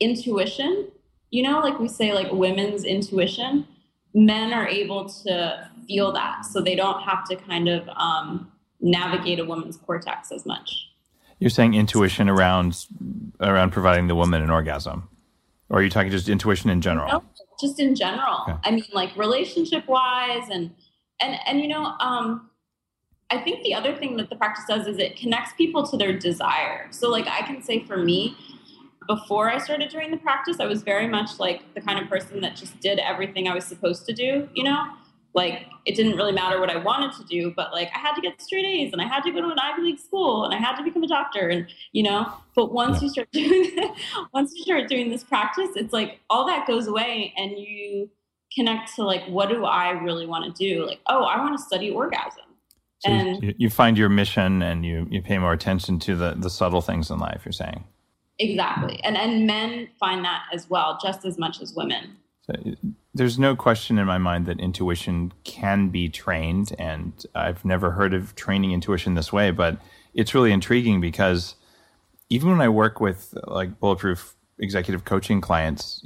[0.00, 0.88] intuition,
[1.36, 3.66] you know, like we say, like women's intuition,
[4.14, 6.46] men are able to feel that.
[6.46, 10.88] So they don't have to kind of um, navigate a woman's cortex as much.
[11.38, 12.86] You're saying intuition around
[13.38, 15.10] around providing the woman an orgasm,
[15.68, 17.12] or are you talking just intuition in general?
[17.12, 17.24] No,
[17.60, 18.44] just in general.
[18.48, 18.58] Okay.
[18.64, 20.70] I mean, like relationship wise, and
[21.20, 22.48] and and you know, um,
[23.28, 26.18] I think the other thing that the practice does is it connects people to their
[26.18, 26.86] desire.
[26.92, 28.38] So, like, I can say for me,
[29.06, 32.40] before I started doing the practice, I was very much like the kind of person
[32.40, 34.86] that just did everything I was supposed to do, you know?
[35.36, 38.22] like it didn't really matter what I wanted to do, but like I had to
[38.22, 40.56] get straight A's and I had to go to an Ivy League school and I
[40.56, 42.32] had to become a doctor and you know.
[42.56, 43.94] But once you start doing
[44.32, 48.10] once you start doing this practice, it's like all that goes away and you
[48.54, 50.86] connect to like what do I really want to do?
[50.86, 52.44] Like oh, I want to study orgasm.
[53.00, 56.34] So and you, you find your mission and you you pay more attention to the
[56.34, 57.42] the subtle things in life.
[57.44, 57.84] You're saying
[58.38, 62.16] exactly, and and men find that as well, just as much as women.
[62.42, 62.54] So
[63.14, 68.14] there's no question in my mind that intuition can be trained, and I've never heard
[68.14, 69.78] of training intuition this way, but
[70.14, 71.56] it's really intriguing because
[72.28, 76.04] even when I work with like bulletproof executive coaching clients,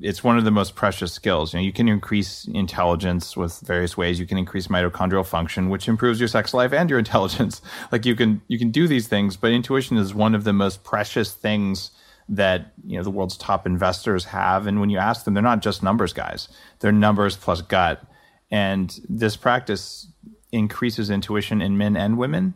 [0.00, 1.52] it's one of the most precious skills.
[1.52, 4.18] You know, you can increase intelligence with various ways.
[4.20, 7.60] You can increase mitochondrial function, which improves your sex life and your intelligence.
[7.92, 10.84] Like you can you can do these things, but intuition is one of the most
[10.84, 11.90] precious things
[12.28, 15.62] that you know the world's top investors have and when you ask them they're not
[15.62, 16.48] just numbers guys
[16.80, 18.04] they're numbers plus gut
[18.50, 20.08] and this practice
[20.52, 22.52] increases intuition in men and women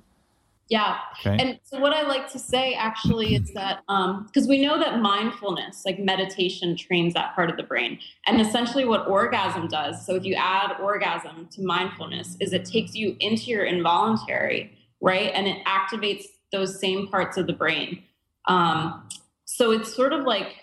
[0.68, 0.98] yeah.
[1.20, 1.36] Okay.
[1.38, 5.00] and so what i like to say actually is that because um, we know that
[5.00, 7.98] mindfulness like meditation trains that part of the brain.
[8.26, 12.94] And essentially what orgasm does so if you add orgasm to mindfulness is it takes
[12.94, 15.32] you into your involuntary right?
[15.34, 18.02] And it activates those same parts of the brain.
[18.46, 19.06] Um,
[19.44, 20.54] so it's sort of like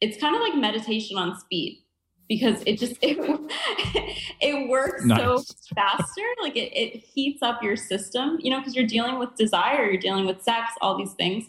[0.00, 1.82] it's kind of like meditation on speed
[2.30, 3.18] because it just it,
[4.40, 5.18] it works nice.
[5.18, 9.34] so faster like it, it heats up your system you know because you're dealing with
[9.34, 11.44] desire you're dealing with sex all these things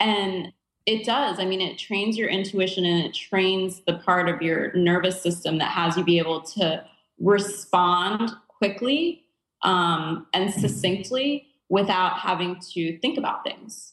[0.00, 0.52] and
[0.86, 4.72] it does i mean it trains your intuition and it trains the part of your
[4.72, 6.82] nervous system that has you be able to
[7.20, 9.22] respond quickly
[9.64, 13.92] um, and succinctly without having to think about things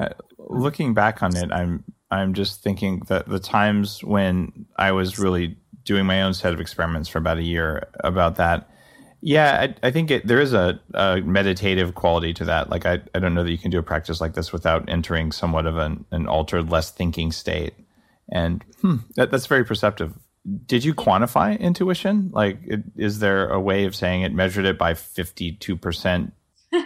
[0.00, 5.18] uh, looking back on it, I'm I'm just thinking that the times when I was
[5.18, 8.68] really doing my own set of experiments for about a year about that.
[9.22, 12.70] Yeah, I, I think it, there is a, a, meditative quality to that.
[12.70, 15.30] Like, I, I don't know that you can do a practice like this without entering
[15.30, 17.74] somewhat of an, an altered, less thinking state.
[18.30, 20.14] And hmm, that, that's very perceptive.
[20.64, 22.30] Did you quantify intuition?
[22.32, 26.32] Like, it, is there a way of saying it measured it by 52%?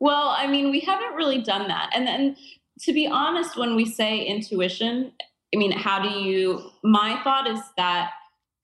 [0.00, 1.90] Well, I mean, we haven't really done that.
[1.92, 2.36] And then
[2.80, 5.12] to be honest, when we say intuition,
[5.54, 8.10] I mean, how do you, my thought is that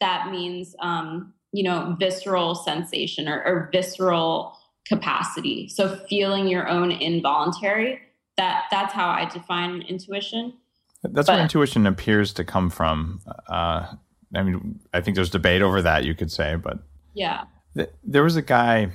[0.01, 5.69] that means, um, you know, visceral sensation or, or visceral capacity.
[5.69, 8.01] So feeling your own involuntary,
[8.37, 10.55] that that's how I define intuition.
[11.03, 13.21] That's but, where intuition appears to come from.
[13.49, 13.87] Uh,
[14.35, 16.79] I mean, I think there's debate over that, you could say, but
[17.15, 17.45] yeah.
[17.77, 18.93] Th- there was a guy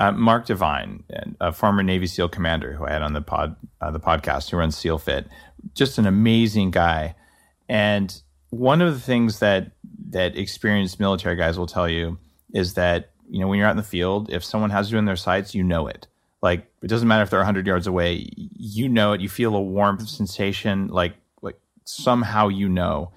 [0.00, 1.04] uh, Mark Divine,
[1.42, 4.56] a former Navy SEAL commander who I had on the pod, uh, the podcast, who
[4.56, 5.26] runs SEALFIT,
[5.74, 7.14] just an amazing guy.
[7.68, 9.72] And one of the things that
[10.08, 12.18] that experienced military guys will tell you
[12.54, 15.04] is that you know when you're out in the field, if someone has you in
[15.04, 16.06] their sights, you know it.
[16.40, 19.20] Like it doesn't matter if they're 100 yards away, you know it.
[19.20, 23.12] You feel a warmth sensation, like like somehow you know.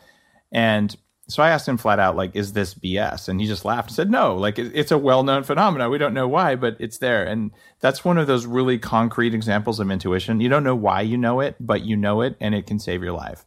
[0.51, 0.93] And
[1.27, 3.29] so I asked him flat out, like, is this BS?
[3.29, 5.89] And he just laughed and said, no, like, it's a well known phenomenon.
[5.89, 7.23] We don't know why, but it's there.
[7.23, 10.41] And that's one of those really concrete examples of intuition.
[10.41, 13.01] You don't know why you know it, but you know it and it can save
[13.01, 13.45] your life.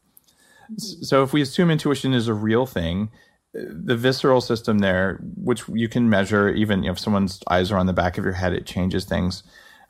[0.79, 3.11] So if we assume intuition is a real thing,
[3.53, 7.93] the visceral system there, which you can measure, even if someone's eyes are on the
[7.93, 9.43] back of your head, it changes things.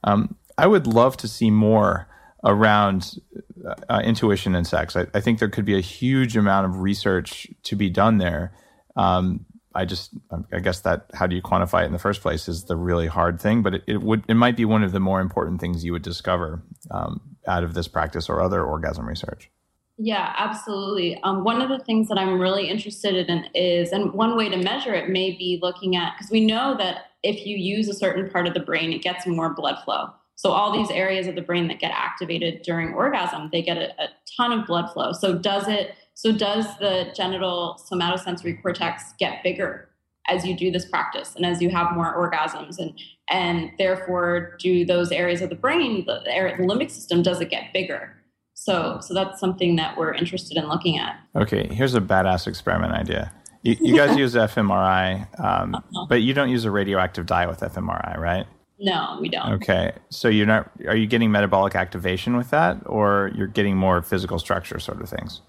[0.04, 2.08] Um, I would love to see more
[2.44, 3.18] around
[3.88, 4.96] uh, intuition and sex.
[4.96, 8.52] I, I, think there could be a huge amount of research to be done there.
[8.94, 10.12] Um, I just,
[10.52, 13.06] I guess that how do you quantify it in the first place is the really
[13.06, 15.84] hard thing, but it, it would, it might be one of the more important things
[15.84, 19.50] you would discover um, out of this practice or other orgasm research.
[19.98, 21.20] Yeah, absolutely.
[21.22, 24.56] Um, one of the things that I'm really interested in is, and one way to
[24.56, 28.30] measure it may be looking at, because we know that if you use a certain
[28.30, 30.10] part of the brain, it gets more blood flow.
[30.36, 33.90] So all these areas of the brain that get activated during orgasm, they get a,
[34.00, 35.12] a ton of blood flow.
[35.12, 35.94] So does it?
[36.14, 39.88] So does the genital somatosensory cortex get bigger
[40.28, 44.84] as you do this practice and as you have more orgasms and and therefore do
[44.84, 48.16] those areas of the brain the, the limbic system does it get bigger
[48.56, 51.20] so, so that's something that we're interested in looking at.
[51.36, 53.30] Okay, here's a badass experiment idea.
[53.62, 56.06] You, you guys use fMRI, um, uh-huh.
[56.08, 58.46] but you don't use a radioactive dye with fMRI, right?
[58.78, 59.52] No, we don't.
[59.54, 60.70] Okay, so you're not.
[60.86, 65.08] Are you getting metabolic activation with that, or you're getting more physical structure sort of
[65.08, 65.40] things?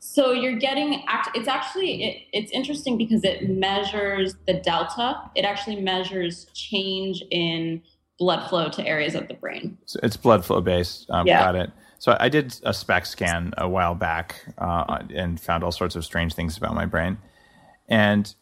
[0.00, 1.02] So you're getting.
[1.34, 5.18] It's actually it, it's interesting because it measures the delta.
[5.34, 7.82] It actually measures change in
[8.18, 9.78] blood flow to areas of the brain.
[9.86, 11.08] So it's blood flow based.
[11.10, 11.42] Um, yeah.
[11.42, 11.70] Got it.
[11.98, 16.04] So I did a SPECT scan a while back uh, and found all sorts of
[16.04, 17.16] strange things about my brain.
[17.88, 18.34] And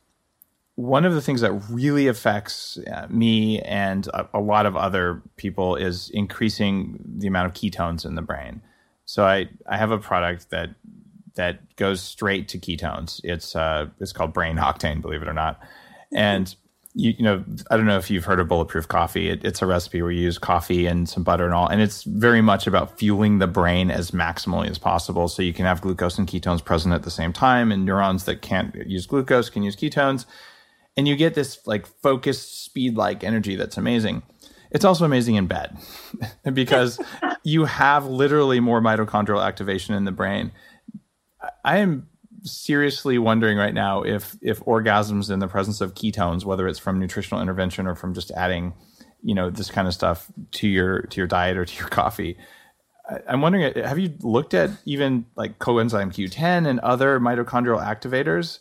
[0.74, 5.22] one of the things that really affects uh, me and a, a, lot of other
[5.36, 8.62] people is increasing the amount of ketones in the brain.
[9.04, 10.70] So I, I have a product that
[11.34, 13.20] that goes straight to ketones.
[13.24, 15.60] It's uh, it's called Brain Octane, believe it or not.
[16.12, 16.54] And
[16.94, 19.30] you, you, know, I don't know if you've heard of bulletproof coffee.
[19.30, 22.02] It, it's a recipe where you use coffee and some butter and all, and it's
[22.02, 25.28] very much about fueling the brain as maximally as possible.
[25.28, 28.42] So you can have glucose and ketones present at the same time, and neurons that
[28.42, 30.26] can't use glucose can use ketones,
[30.96, 34.22] and you get this like focused speed like energy that's amazing.
[34.70, 35.76] It's also amazing in bed
[36.52, 37.00] because
[37.44, 40.52] you have literally more mitochondrial activation in the brain.
[41.64, 42.08] I am
[42.44, 46.98] seriously wondering right now if if orgasms in the presence of ketones, whether it's from
[46.98, 48.74] nutritional intervention or from just adding,
[49.22, 52.36] you know, this kind of stuff to your to your diet or to your coffee.
[53.28, 58.60] I'm wondering, have you looked at even like coenzyme Q10 and other mitochondrial activators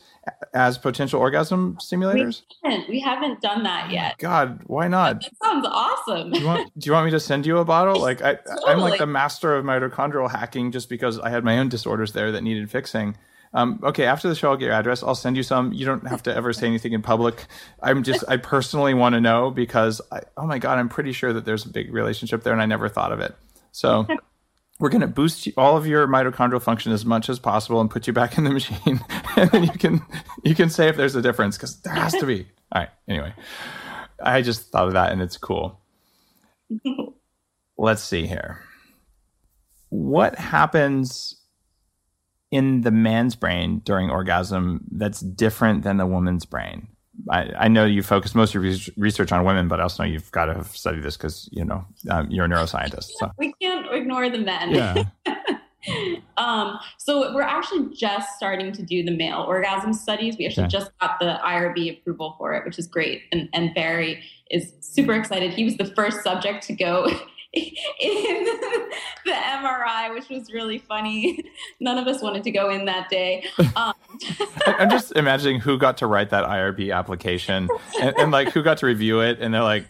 [0.53, 2.43] as potential orgasm stimulators?
[2.63, 4.17] We haven't, we haven't done that yet.
[4.17, 5.21] God, why not?
[5.21, 6.31] That sounds awesome.
[6.31, 8.01] do, you want, do you want me to send you a bottle?
[8.11, 8.65] Like I, totally.
[8.67, 12.31] I'm like the master of mitochondrial hacking just because I had my own disorders there
[12.31, 13.15] that needed fixing.
[13.53, 15.03] Um, okay, after the show, I'll get your address.
[15.03, 15.71] I'll send you some.
[15.71, 17.45] You don't have to ever say anything in public.
[17.81, 21.31] I'm just, I personally want to know because, I, oh my God, I'm pretty sure
[21.33, 23.35] that there's a big relationship there and I never thought of it.
[23.71, 24.07] So
[24.81, 28.07] we're going to boost all of your mitochondrial function as much as possible and put
[28.07, 28.99] you back in the machine.
[29.37, 30.01] and then you can,
[30.43, 32.47] you can say if there's a difference because there has to be.
[32.71, 32.89] All right.
[33.07, 33.31] Anyway,
[34.21, 35.79] I just thought of that and it's cool.
[37.77, 38.63] Let's see here.
[39.89, 41.35] What happens
[42.49, 46.87] in the man's brain during orgasm that's different than the woman's brain?
[47.29, 50.09] I, I know you focus most of your research on women, but I also know
[50.09, 53.11] you've got to have studied this because you know um, you're a neuroscientist.
[53.17, 53.29] So.
[53.37, 54.71] We can't ignore the men.
[54.71, 55.03] Yeah.
[56.37, 60.37] um, so we're actually just starting to do the male orgasm studies.
[60.37, 60.71] We actually okay.
[60.71, 63.23] just got the IRB approval for it, which is great.
[63.31, 65.53] And, and Barry is super excited.
[65.53, 67.05] He was the first subject to go
[67.53, 68.45] in
[69.25, 71.43] the MRI, which was really funny.
[71.79, 73.45] None of us wanted to go in that day.
[73.75, 73.93] Um,
[74.65, 77.67] I'm just imagining who got to write that IRB application
[77.99, 79.87] and, and like who got to review it, and they're like,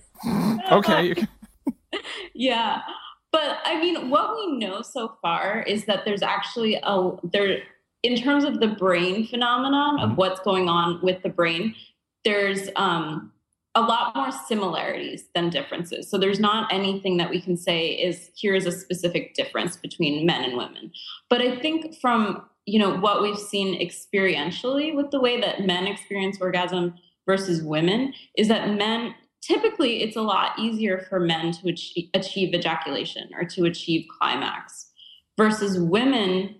[0.71, 1.15] okay.
[2.33, 2.81] yeah,
[3.31, 7.63] but I mean, what we know so far is that there's actually a there
[8.03, 10.15] in terms of the brain phenomenon of mm-hmm.
[10.15, 11.75] what's going on with the brain.
[12.23, 13.31] There's um,
[13.73, 16.09] a lot more similarities than differences.
[16.09, 20.25] So there's not anything that we can say is here is a specific difference between
[20.25, 20.91] men and women.
[21.29, 25.87] But I think from you know what we've seen experientially with the way that men
[25.87, 31.69] experience orgasm versus women is that men typically it's a lot easier for men to
[31.69, 34.91] achieve, achieve ejaculation or to achieve climax
[35.37, 36.55] versus women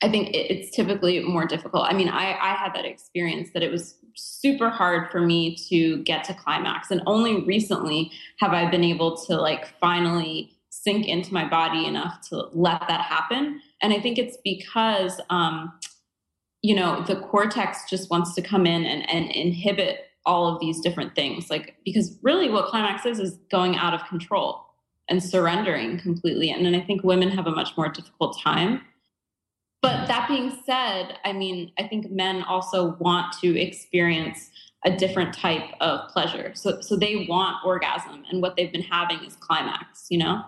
[0.00, 1.84] I think it's typically more difficult.
[1.88, 6.02] I mean, I, I had that experience that it was super hard for me to
[6.04, 6.90] get to climax.
[6.90, 12.20] And only recently have I been able to like finally sink into my body enough
[12.28, 13.60] to let that happen.
[13.82, 15.72] And I think it's because, um,
[16.62, 20.80] you know, the cortex just wants to come in and, and inhibit all of these
[20.80, 21.50] different things.
[21.50, 24.64] Like, because really what climax is, is going out of control
[25.08, 26.50] and surrendering completely.
[26.50, 28.82] And then I think women have a much more difficult time
[29.80, 34.50] but that being said, I mean, I think men also want to experience
[34.84, 36.52] a different type of pleasure.
[36.54, 40.44] So so they want orgasm and what they've been having is climax, you know?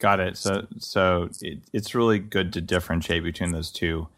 [0.00, 0.36] Got it.
[0.36, 4.08] So so it, it's really good to differentiate between those two.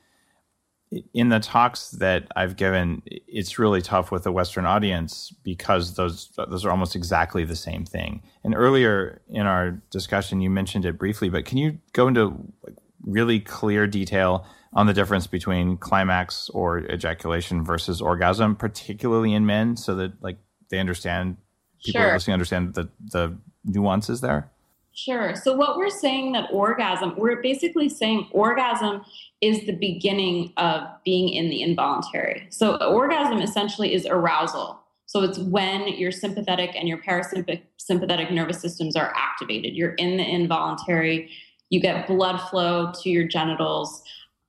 [1.15, 6.33] In the talks that I've given, it's really tough with a Western audience because those
[6.49, 8.23] those are almost exactly the same thing.
[8.43, 12.77] And earlier in our discussion, you mentioned it briefly, but can you go into like
[13.05, 19.77] really clear detail on the difference between climax or ejaculation versus orgasm, particularly in men,
[19.77, 20.39] so that like
[20.71, 21.37] they understand
[21.85, 22.13] people Sure.
[22.13, 24.51] listening understand the the nuances there?
[24.95, 25.35] Sure.
[25.35, 29.05] So what we're saying that orgasm, we're basically saying orgasm
[29.41, 32.47] is the beginning of being in the involuntary.
[32.51, 34.81] So orgasm essentially is arousal.
[35.07, 39.75] So it's when your sympathetic and your parasympathetic nervous systems are activated.
[39.75, 41.31] You're in the involuntary,
[41.71, 44.03] you get blood flow to your genitals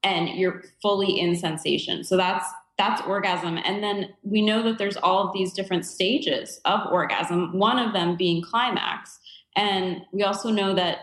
[0.04, 2.04] and you're fully in sensation.
[2.04, 2.46] So that's
[2.78, 3.60] that's orgasm.
[3.64, 7.94] And then we know that there's all of these different stages of orgasm, one of
[7.94, 9.20] them being climax.
[9.56, 11.00] And we also know that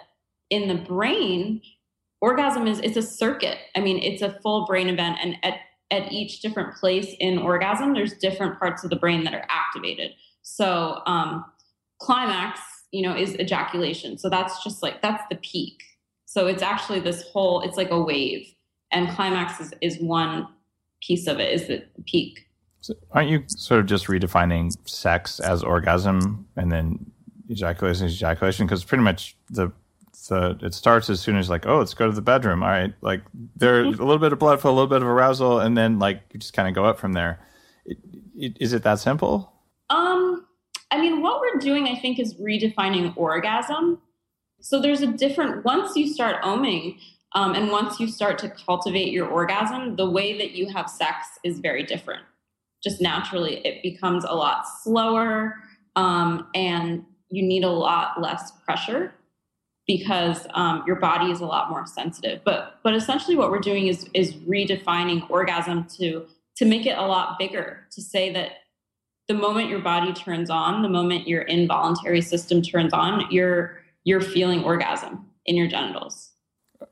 [0.51, 1.61] in the brain,
[2.21, 3.59] orgasm is it's a circuit.
[3.77, 5.55] I mean, it's a full brain event, and at
[5.91, 10.11] at each different place in orgasm, there's different parts of the brain that are activated.
[10.43, 11.45] So um,
[11.99, 14.19] climax, you know, is ejaculation.
[14.19, 15.83] So that's just like that's the peak.
[16.27, 17.63] So it's actually this whole.
[17.63, 18.47] It's like a wave,
[18.91, 20.49] and climax is is one
[21.03, 21.53] piece of it.
[21.53, 22.47] Is the peak.
[22.81, 27.11] So aren't you sort of just redefining sex as orgasm and then
[27.51, 28.67] ejaculation is ejaculation?
[28.67, 29.73] Because pretty much the
[30.29, 32.63] the it starts as soon as like oh let's go to the bedroom.
[32.63, 33.23] All right, like
[33.57, 36.23] there's a little bit of blood flow, a little bit of arousal, and then like
[36.33, 37.41] you just kind of go up from there.
[37.85, 37.99] It,
[38.37, 39.53] it, is it that simple?
[39.91, 40.47] Um,
[40.91, 44.01] I mean, what we're doing, I think, is redefining orgasm.
[44.61, 46.99] So there's a different, once you start oming
[47.35, 51.39] um, and once you start to cultivate your orgasm, the way that you have sex
[51.45, 52.23] is very different.
[52.83, 55.57] Just naturally, it becomes a lot slower
[55.97, 59.13] um, and you need a lot less pressure
[59.87, 62.43] because um, your body is a lot more sensitive.
[62.45, 66.27] But but essentially, what we're doing is is redefining orgasm to
[66.57, 67.87] to make it a lot bigger.
[67.93, 68.53] To say that
[69.29, 74.21] the moment your body turns on, the moment your involuntary system turns on, you're you're
[74.21, 76.31] feeling orgasm in your genitals.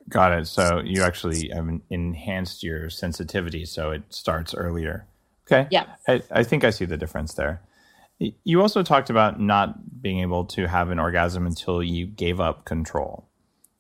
[0.09, 0.47] Got it.
[0.47, 5.07] So you actually have enhanced your sensitivity, so it starts earlier.
[5.47, 5.69] Okay.
[5.71, 5.87] Yeah.
[6.09, 7.61] I, I think I see the difference there.
[8.19, 12.65] You also talked about not being able to have an orgasm until you gave up
[12.65, 13.29] control,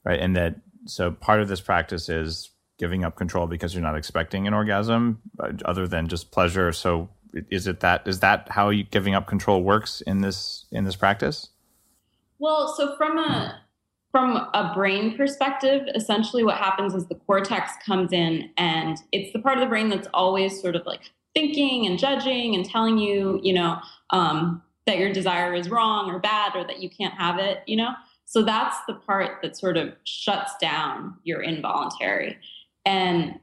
[0.04, 0.20] right?
[0.20, 0.56] And that
[0.86, 5.20] so part of this practice is giving up control because you're not expecting an orgasm,
[5.40, 6.72] uh, other than just pleasure.
[6.72, 7.08] So
[7.50, 10.96] is it that is that how you giving up control works in this in this
[10.96, 11.48] practice?
[12.38, 13.60] Well, so from a
[14.10, 19.38] from a brain perspective, essentially what happens is the cortex comes in and it's the
[19.38, 23.38] part of the brain that's always sort of like thinking and judging and telling you,
[23.42, 23.78] you know,
[24.08, 27.76] um, that your desire is wrong or bad or that you can't have it, you
[27.76, 27.90] know?
[28.24, 32.38] So that's the part that sort of shuts down your involuntary.
[32.86, 33.38] And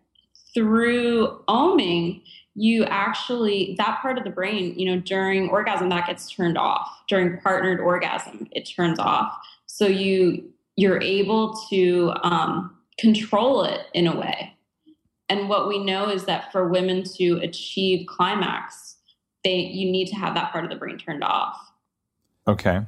[0.56, 2.24] through oming,
[2.56, 6.90] you actually, that part of the brain, you know, during orgasm, that gets turned off.
[7.08, 9.38] During partnered orgasm, it turns off.
[9.68, 14.53] So you, you're able to um, control it in a way.
[15.34, 18.98] And what we know is that for women to achieve climax,
[19.44, 21.58] they you need to have that part of the brain turned off.
[22.48, 22.82] Okay.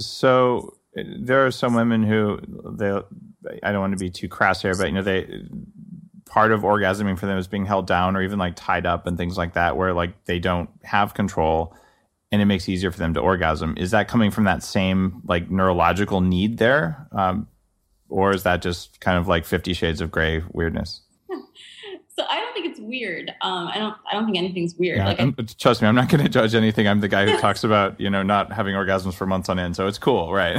[0.00, 2.98] So there are some women who they
[3.62, 5.42] I don't want to be too crass here, but you know they
[6.24, 9.18] part of orgasming for them is being held down or even like tied up and
[9.18, 11.76] things like that where like they don't have control
[12.32, 13.74] and it makes it easier for them to orgasm.
[13.76, 17.06] Is that coming from that same like neurological need there?
[17.12, 17.48] Um,
[18.08, 21.02] or is that just kind of like 50 shades of gray weirdness?
[22.18, 23.28] So I don't think it's weird.
[23.42, 23.94] Um, I don't.
[24.10, 24.96] I don't think anything's weird.
[24.96, 26.88] Yeah, like I, trust me, I'm not going to judge anything.
[26.88, 29.76] I'm the guy who talks about you know not having orgasms for months on end,
[29.76, 30.56] so it's cool, right?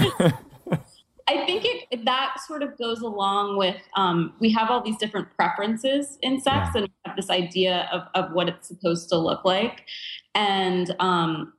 [1.30, 5.36] I think it that sort of goes along with um, we have all these different
[5.36, 9.44] preferences in sex, and we have this idea of of what it's supposed to look
[9.44, 9.84] like,
[10.36, 11.54] and um,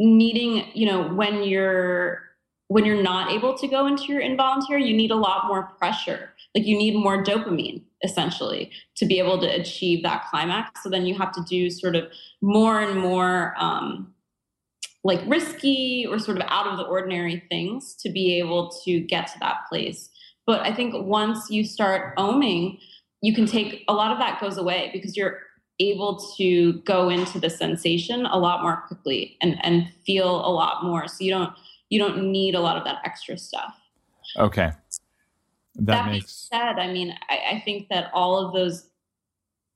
[0.00, 2.25] needing you know when you're
[2.68, 6.30] when you're not able to go into your involuntary, you need a lot more pressure.
[6.54, 10.82] Like you need more dopamine essentially to be able to achieve that climax.
[10.82, 12.04] So then you have to do sort of
[12.42, 14.12] more and more um,
[15.04, 19.28] like risky or sort of out of the ordinary things to be able to get
[19.28, 20.10] to that place.
[20.46, 22.78] But I think once you start oming,
[23.22, 25.38] you can take a lot of that goes away because you're
[25.78, 30.84] able to go into the sensation a lot more quickly and and feel a lot
[30.84, 31.06] more.
[31.06, 31.52] So you don't
[31.90, 33.74] you don't need a lot of that extra stuff.
[34.38, 34.72] okay,
[35.78, 38.88] that, That, makes said, I mean, I, I think that all of those,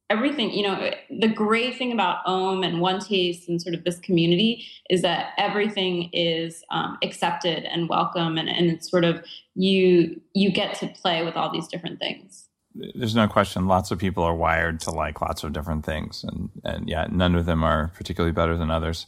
[0.08, 4.64] everything, you know, the great thing about OM and OneTaste and sort of this community
[4.88, 9.22] is that everything is um, accepted and welcome, and, and it's sort of
[9.54, 12.48] you you get to play with all these different things.
[12.94, 13.66] there's no question.
[13.66, 17.34] Lots of people are wired to like lots of different things, and and yeah, none
[17.34, 19.06] of them are particularly better than others.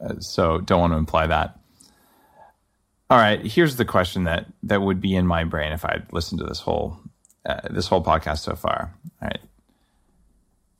[0.00, 1.58] Uh, so don't want to imply that.
[3.14, 6.40] All right, here's the question that that would be in my brain if I'd listened
[6.40, 6.98] to this whole
[7.46, 8.92] uh, this whole podcast so far.
[9.22, 9.38] All right,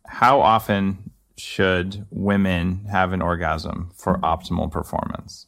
[0.04, 5.46] how often should women have an orgasm for optimal performance,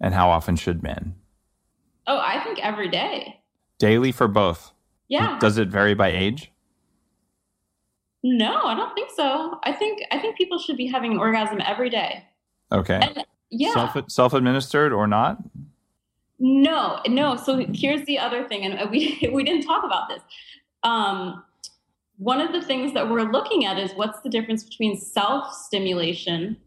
[0.00, 1.14] and how often should men?
[2.06, 3.42] Oh, I think every day.
[3.78, 4.72] Daily for both.
[5.08, 5.38] Yeah.
[5.38, 6.50] Does it vary by age?
[8.22, 9.60] No, I don't think so.
[9.62, 12.24] I think I think people should be having an orgasm every day.
[12.72, 12.98] Okay.
[13.02, 13.74] And yeah.
[13.74, 15.36] Self self administered or not?
[16.46, 17.36] No, no.
[17.36, 20.20] So here's the other thing, and we we didn't talk about this.
[20.82, 21.42] Um,
[22.18, 26.58] one of the things that we're looking at is what's the difference between self stimulation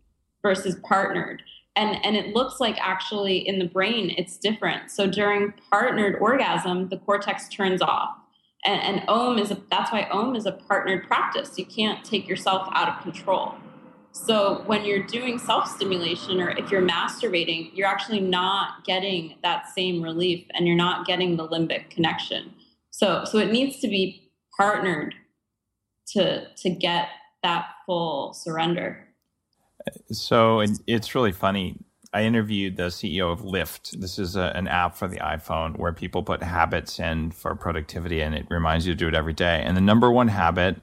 [0.41, 1.43] versus partnered.
[1.75, 4.89] And and it looks like actually in the brain it's different.
[4.89, 8.17] So during partnered orgasm the cortex turns off.
[8.65, 11.55] And, and om is a, that's why om is a partnered practice.
[11.55, 13.53] You can't take yourself out of control
[14.11, 19.67] so when you're doing self stimulation or if you're masturbating you're actually not getting that
[19.69, 22.53] same relief and you're not getting the limbic connection
[22.91, 25.13] so so it needs to be partnered
[26.07, 27.09] to to get
[27.43, 29.07] that full surrender
[30.11, 31.77] so it's really funny.
[32.13, 33.99] I interviewed the CEO of Lift.
[33.99, 38.21] This is a, an app for the iPhone where people put habits in for productivity
[38.21, 39.61] and it reminds you to do it every day.
[39.63, 40.77] And the number one habit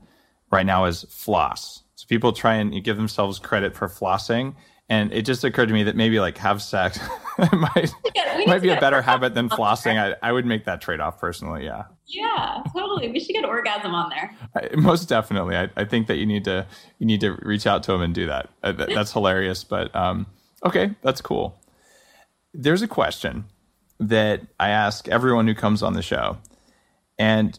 [0.50, 1.82] right now is floss.
[1.96, 4.54] So people try and give themselves credit for flossing.
[4.88, 6.98] And it just occurred to me that maybe like have sex
[7.52, 9.98] might, yeah, might be a better habit than flossing.
[9.98, 11.64] I, I would make that trade off personally.
[11.64, 11.84] Yeah.
[12.06, 13.10] Yeah, totally.
[13.10, 14.36] We should get orgasm on there.
[14.54, 15.56] I, most definitely.
[15.56, 16.66] I, I think that you need to
[16.98, 18.50] you need to reach out to him and do that.
[18.62, 19.64] Uh, that that's hilarious.
[19.64, 20.26] But um,
[20.64, 21.58] okay, that's cool.
[22.52, 23.44] There's a question
[23.98, 26.36] that I ask everyone who comes on the show,
[27.18, 27.58] and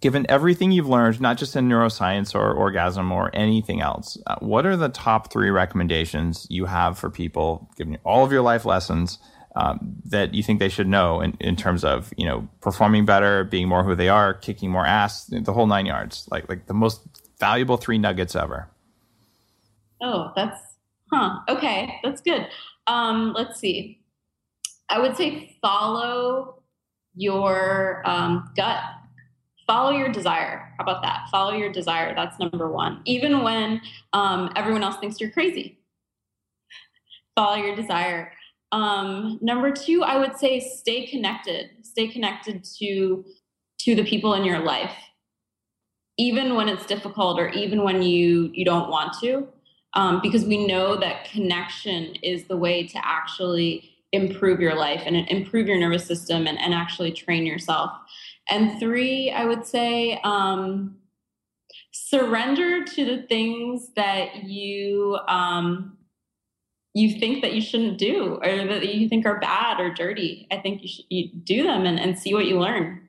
[0.00, 4.66] given everything you've learned, not just in neuroscience or orgasm or anything else, uh, what
[4.66, 9.18] are the top three recommendations you have for people, given all of your life lessons?
[9.56, 13.42] um, that you think they should know in, in terms of you know performing better,
[13.42, 16.28] being more who they are, kicking more ass, the whole nine yards.
[16.30, 17.00] Like like the most
[17.40, 18.68] valuable three nuggets ever.
[20.02, 20.60] Oh, that's
[21.10, 21.40] huh.
[21.48, 22.46] Okay, that's good.
[22.86, 24.02] Um, let's see.
[24.90, 26.62] I would say follow
[27.14, 28.82] your um, gut.
[29.66, 30.72] Follow your desire.
[30.78, 31.26] How about that?
[31.30, 32.14] Follow your desire.
[32.14, 33.02] That's number one.
[33.04, 33.80] Even when
[34.12, 35.78] um, everyone else thinks you're crazy.
[37.34, 38.32] Follow your desire.
[38.72, 41.70] Um, number two, I would say stay connected.
[41.82, 43.24] Stay connected to
[43.80, 44.96] to the people in your life,
[46.18, 49.46] even when it's difficult or even when you you don't want to,
[49.94, 55.16] um, because we know that connection is the way to actually improve your life and
[55.28, 57.90] improve your nervous system and, and actually train yourself.
[58.48, 60.96] And three, I would say um,
[61.92, 65.96] surrender to the things that you um,
[66.94, 70.46] you think that you shouldn't do or that you think are bad or dirty.
[70.50, 73.06] I think you should you do them and, and see what you learn.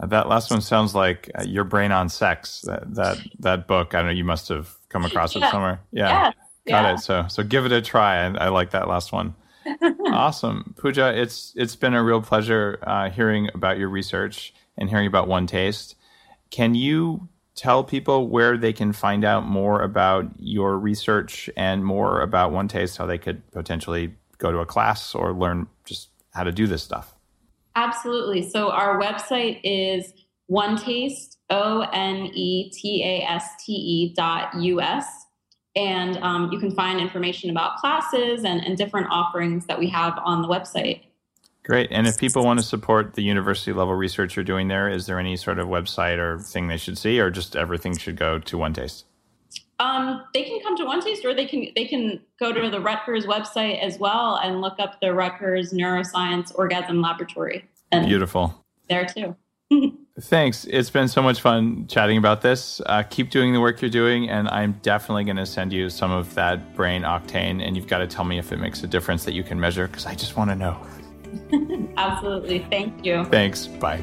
[0.00, 2.62] Uh, that last one sounds like uh, your brain on sex.
[2.62, 3.94] That that that book.
[3.94, 5.48] I know you must have come across yeah.
[5.48, 5.80] it somewhere.
[5.92, 6.30] Yeah, yeah.
[6.72, 6.94] got yeah.
[6.94, 6.98] it.
[6.98, 8.24] So so give it a try.
[8.24, 9.34] I, I like that last one.
[10.06, 11.18] awesome, Pooja.
[11.20, 15.94] It's it's been a real pleasure uh, hearing about your research and hearing about OneTaste.
[16.50, 22.20] Can you tell people where they can find out more about your research and more
[22.20, 26.52] about OneTaste, how they could potentially go to a class or learn just how to
[26.52, 27.14] do this stuff?
[27.74, 28.48] Absolutely.
[28.48, 30.12] So our website is
[30.50, 35.25] OneTaste, O N E T A S T E dot US.
[35.76, 40.18] And um, you can find information about classes and, and different offerings that we have
[40.24, 41.02] on the website.
[41.64, 41.90] Great.
[41.90, 45.18] And if people want to support the university level research you're doing there, is there
[45.18, 48.56] any sort of website or thing they should see, or just everything should go to
[48.56, 49.02] OneTaste?
[49.78, 53.26] Um, they can come to OneTaste, or they can they can go to the Rutgers
[53.26, 57.68] website as well and look up the Rutgers Neuroscience Orgasm Laboratory.
[57.92, 58.64] And Beautiful.
[58.88, 59.36] There too.
[60.20, 60.64] Thanks.
[60.64, 62.80] It's been so much fun chatting about this.
[62.86, 66.10] Uh, keep doing the work you're doing, and I'm definitely going to send you some
[66.10, 67.62] of that brain octane.
[67.66, 69.86] And you've got to tell me if it makes a difference that you can measure,
[69.88, 70.80] because I just want to know.
[71.96, 72.66] Absolutely.
[72.70, 73.24] Thank you.
[73.26, 73.66] Thanks.
[73.66, 74.02] Bye.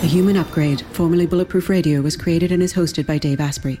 [0.00, 3.80] The Human Upgrade, formerly Bulletproof Radio, was created and is hosted by Dave Asprey.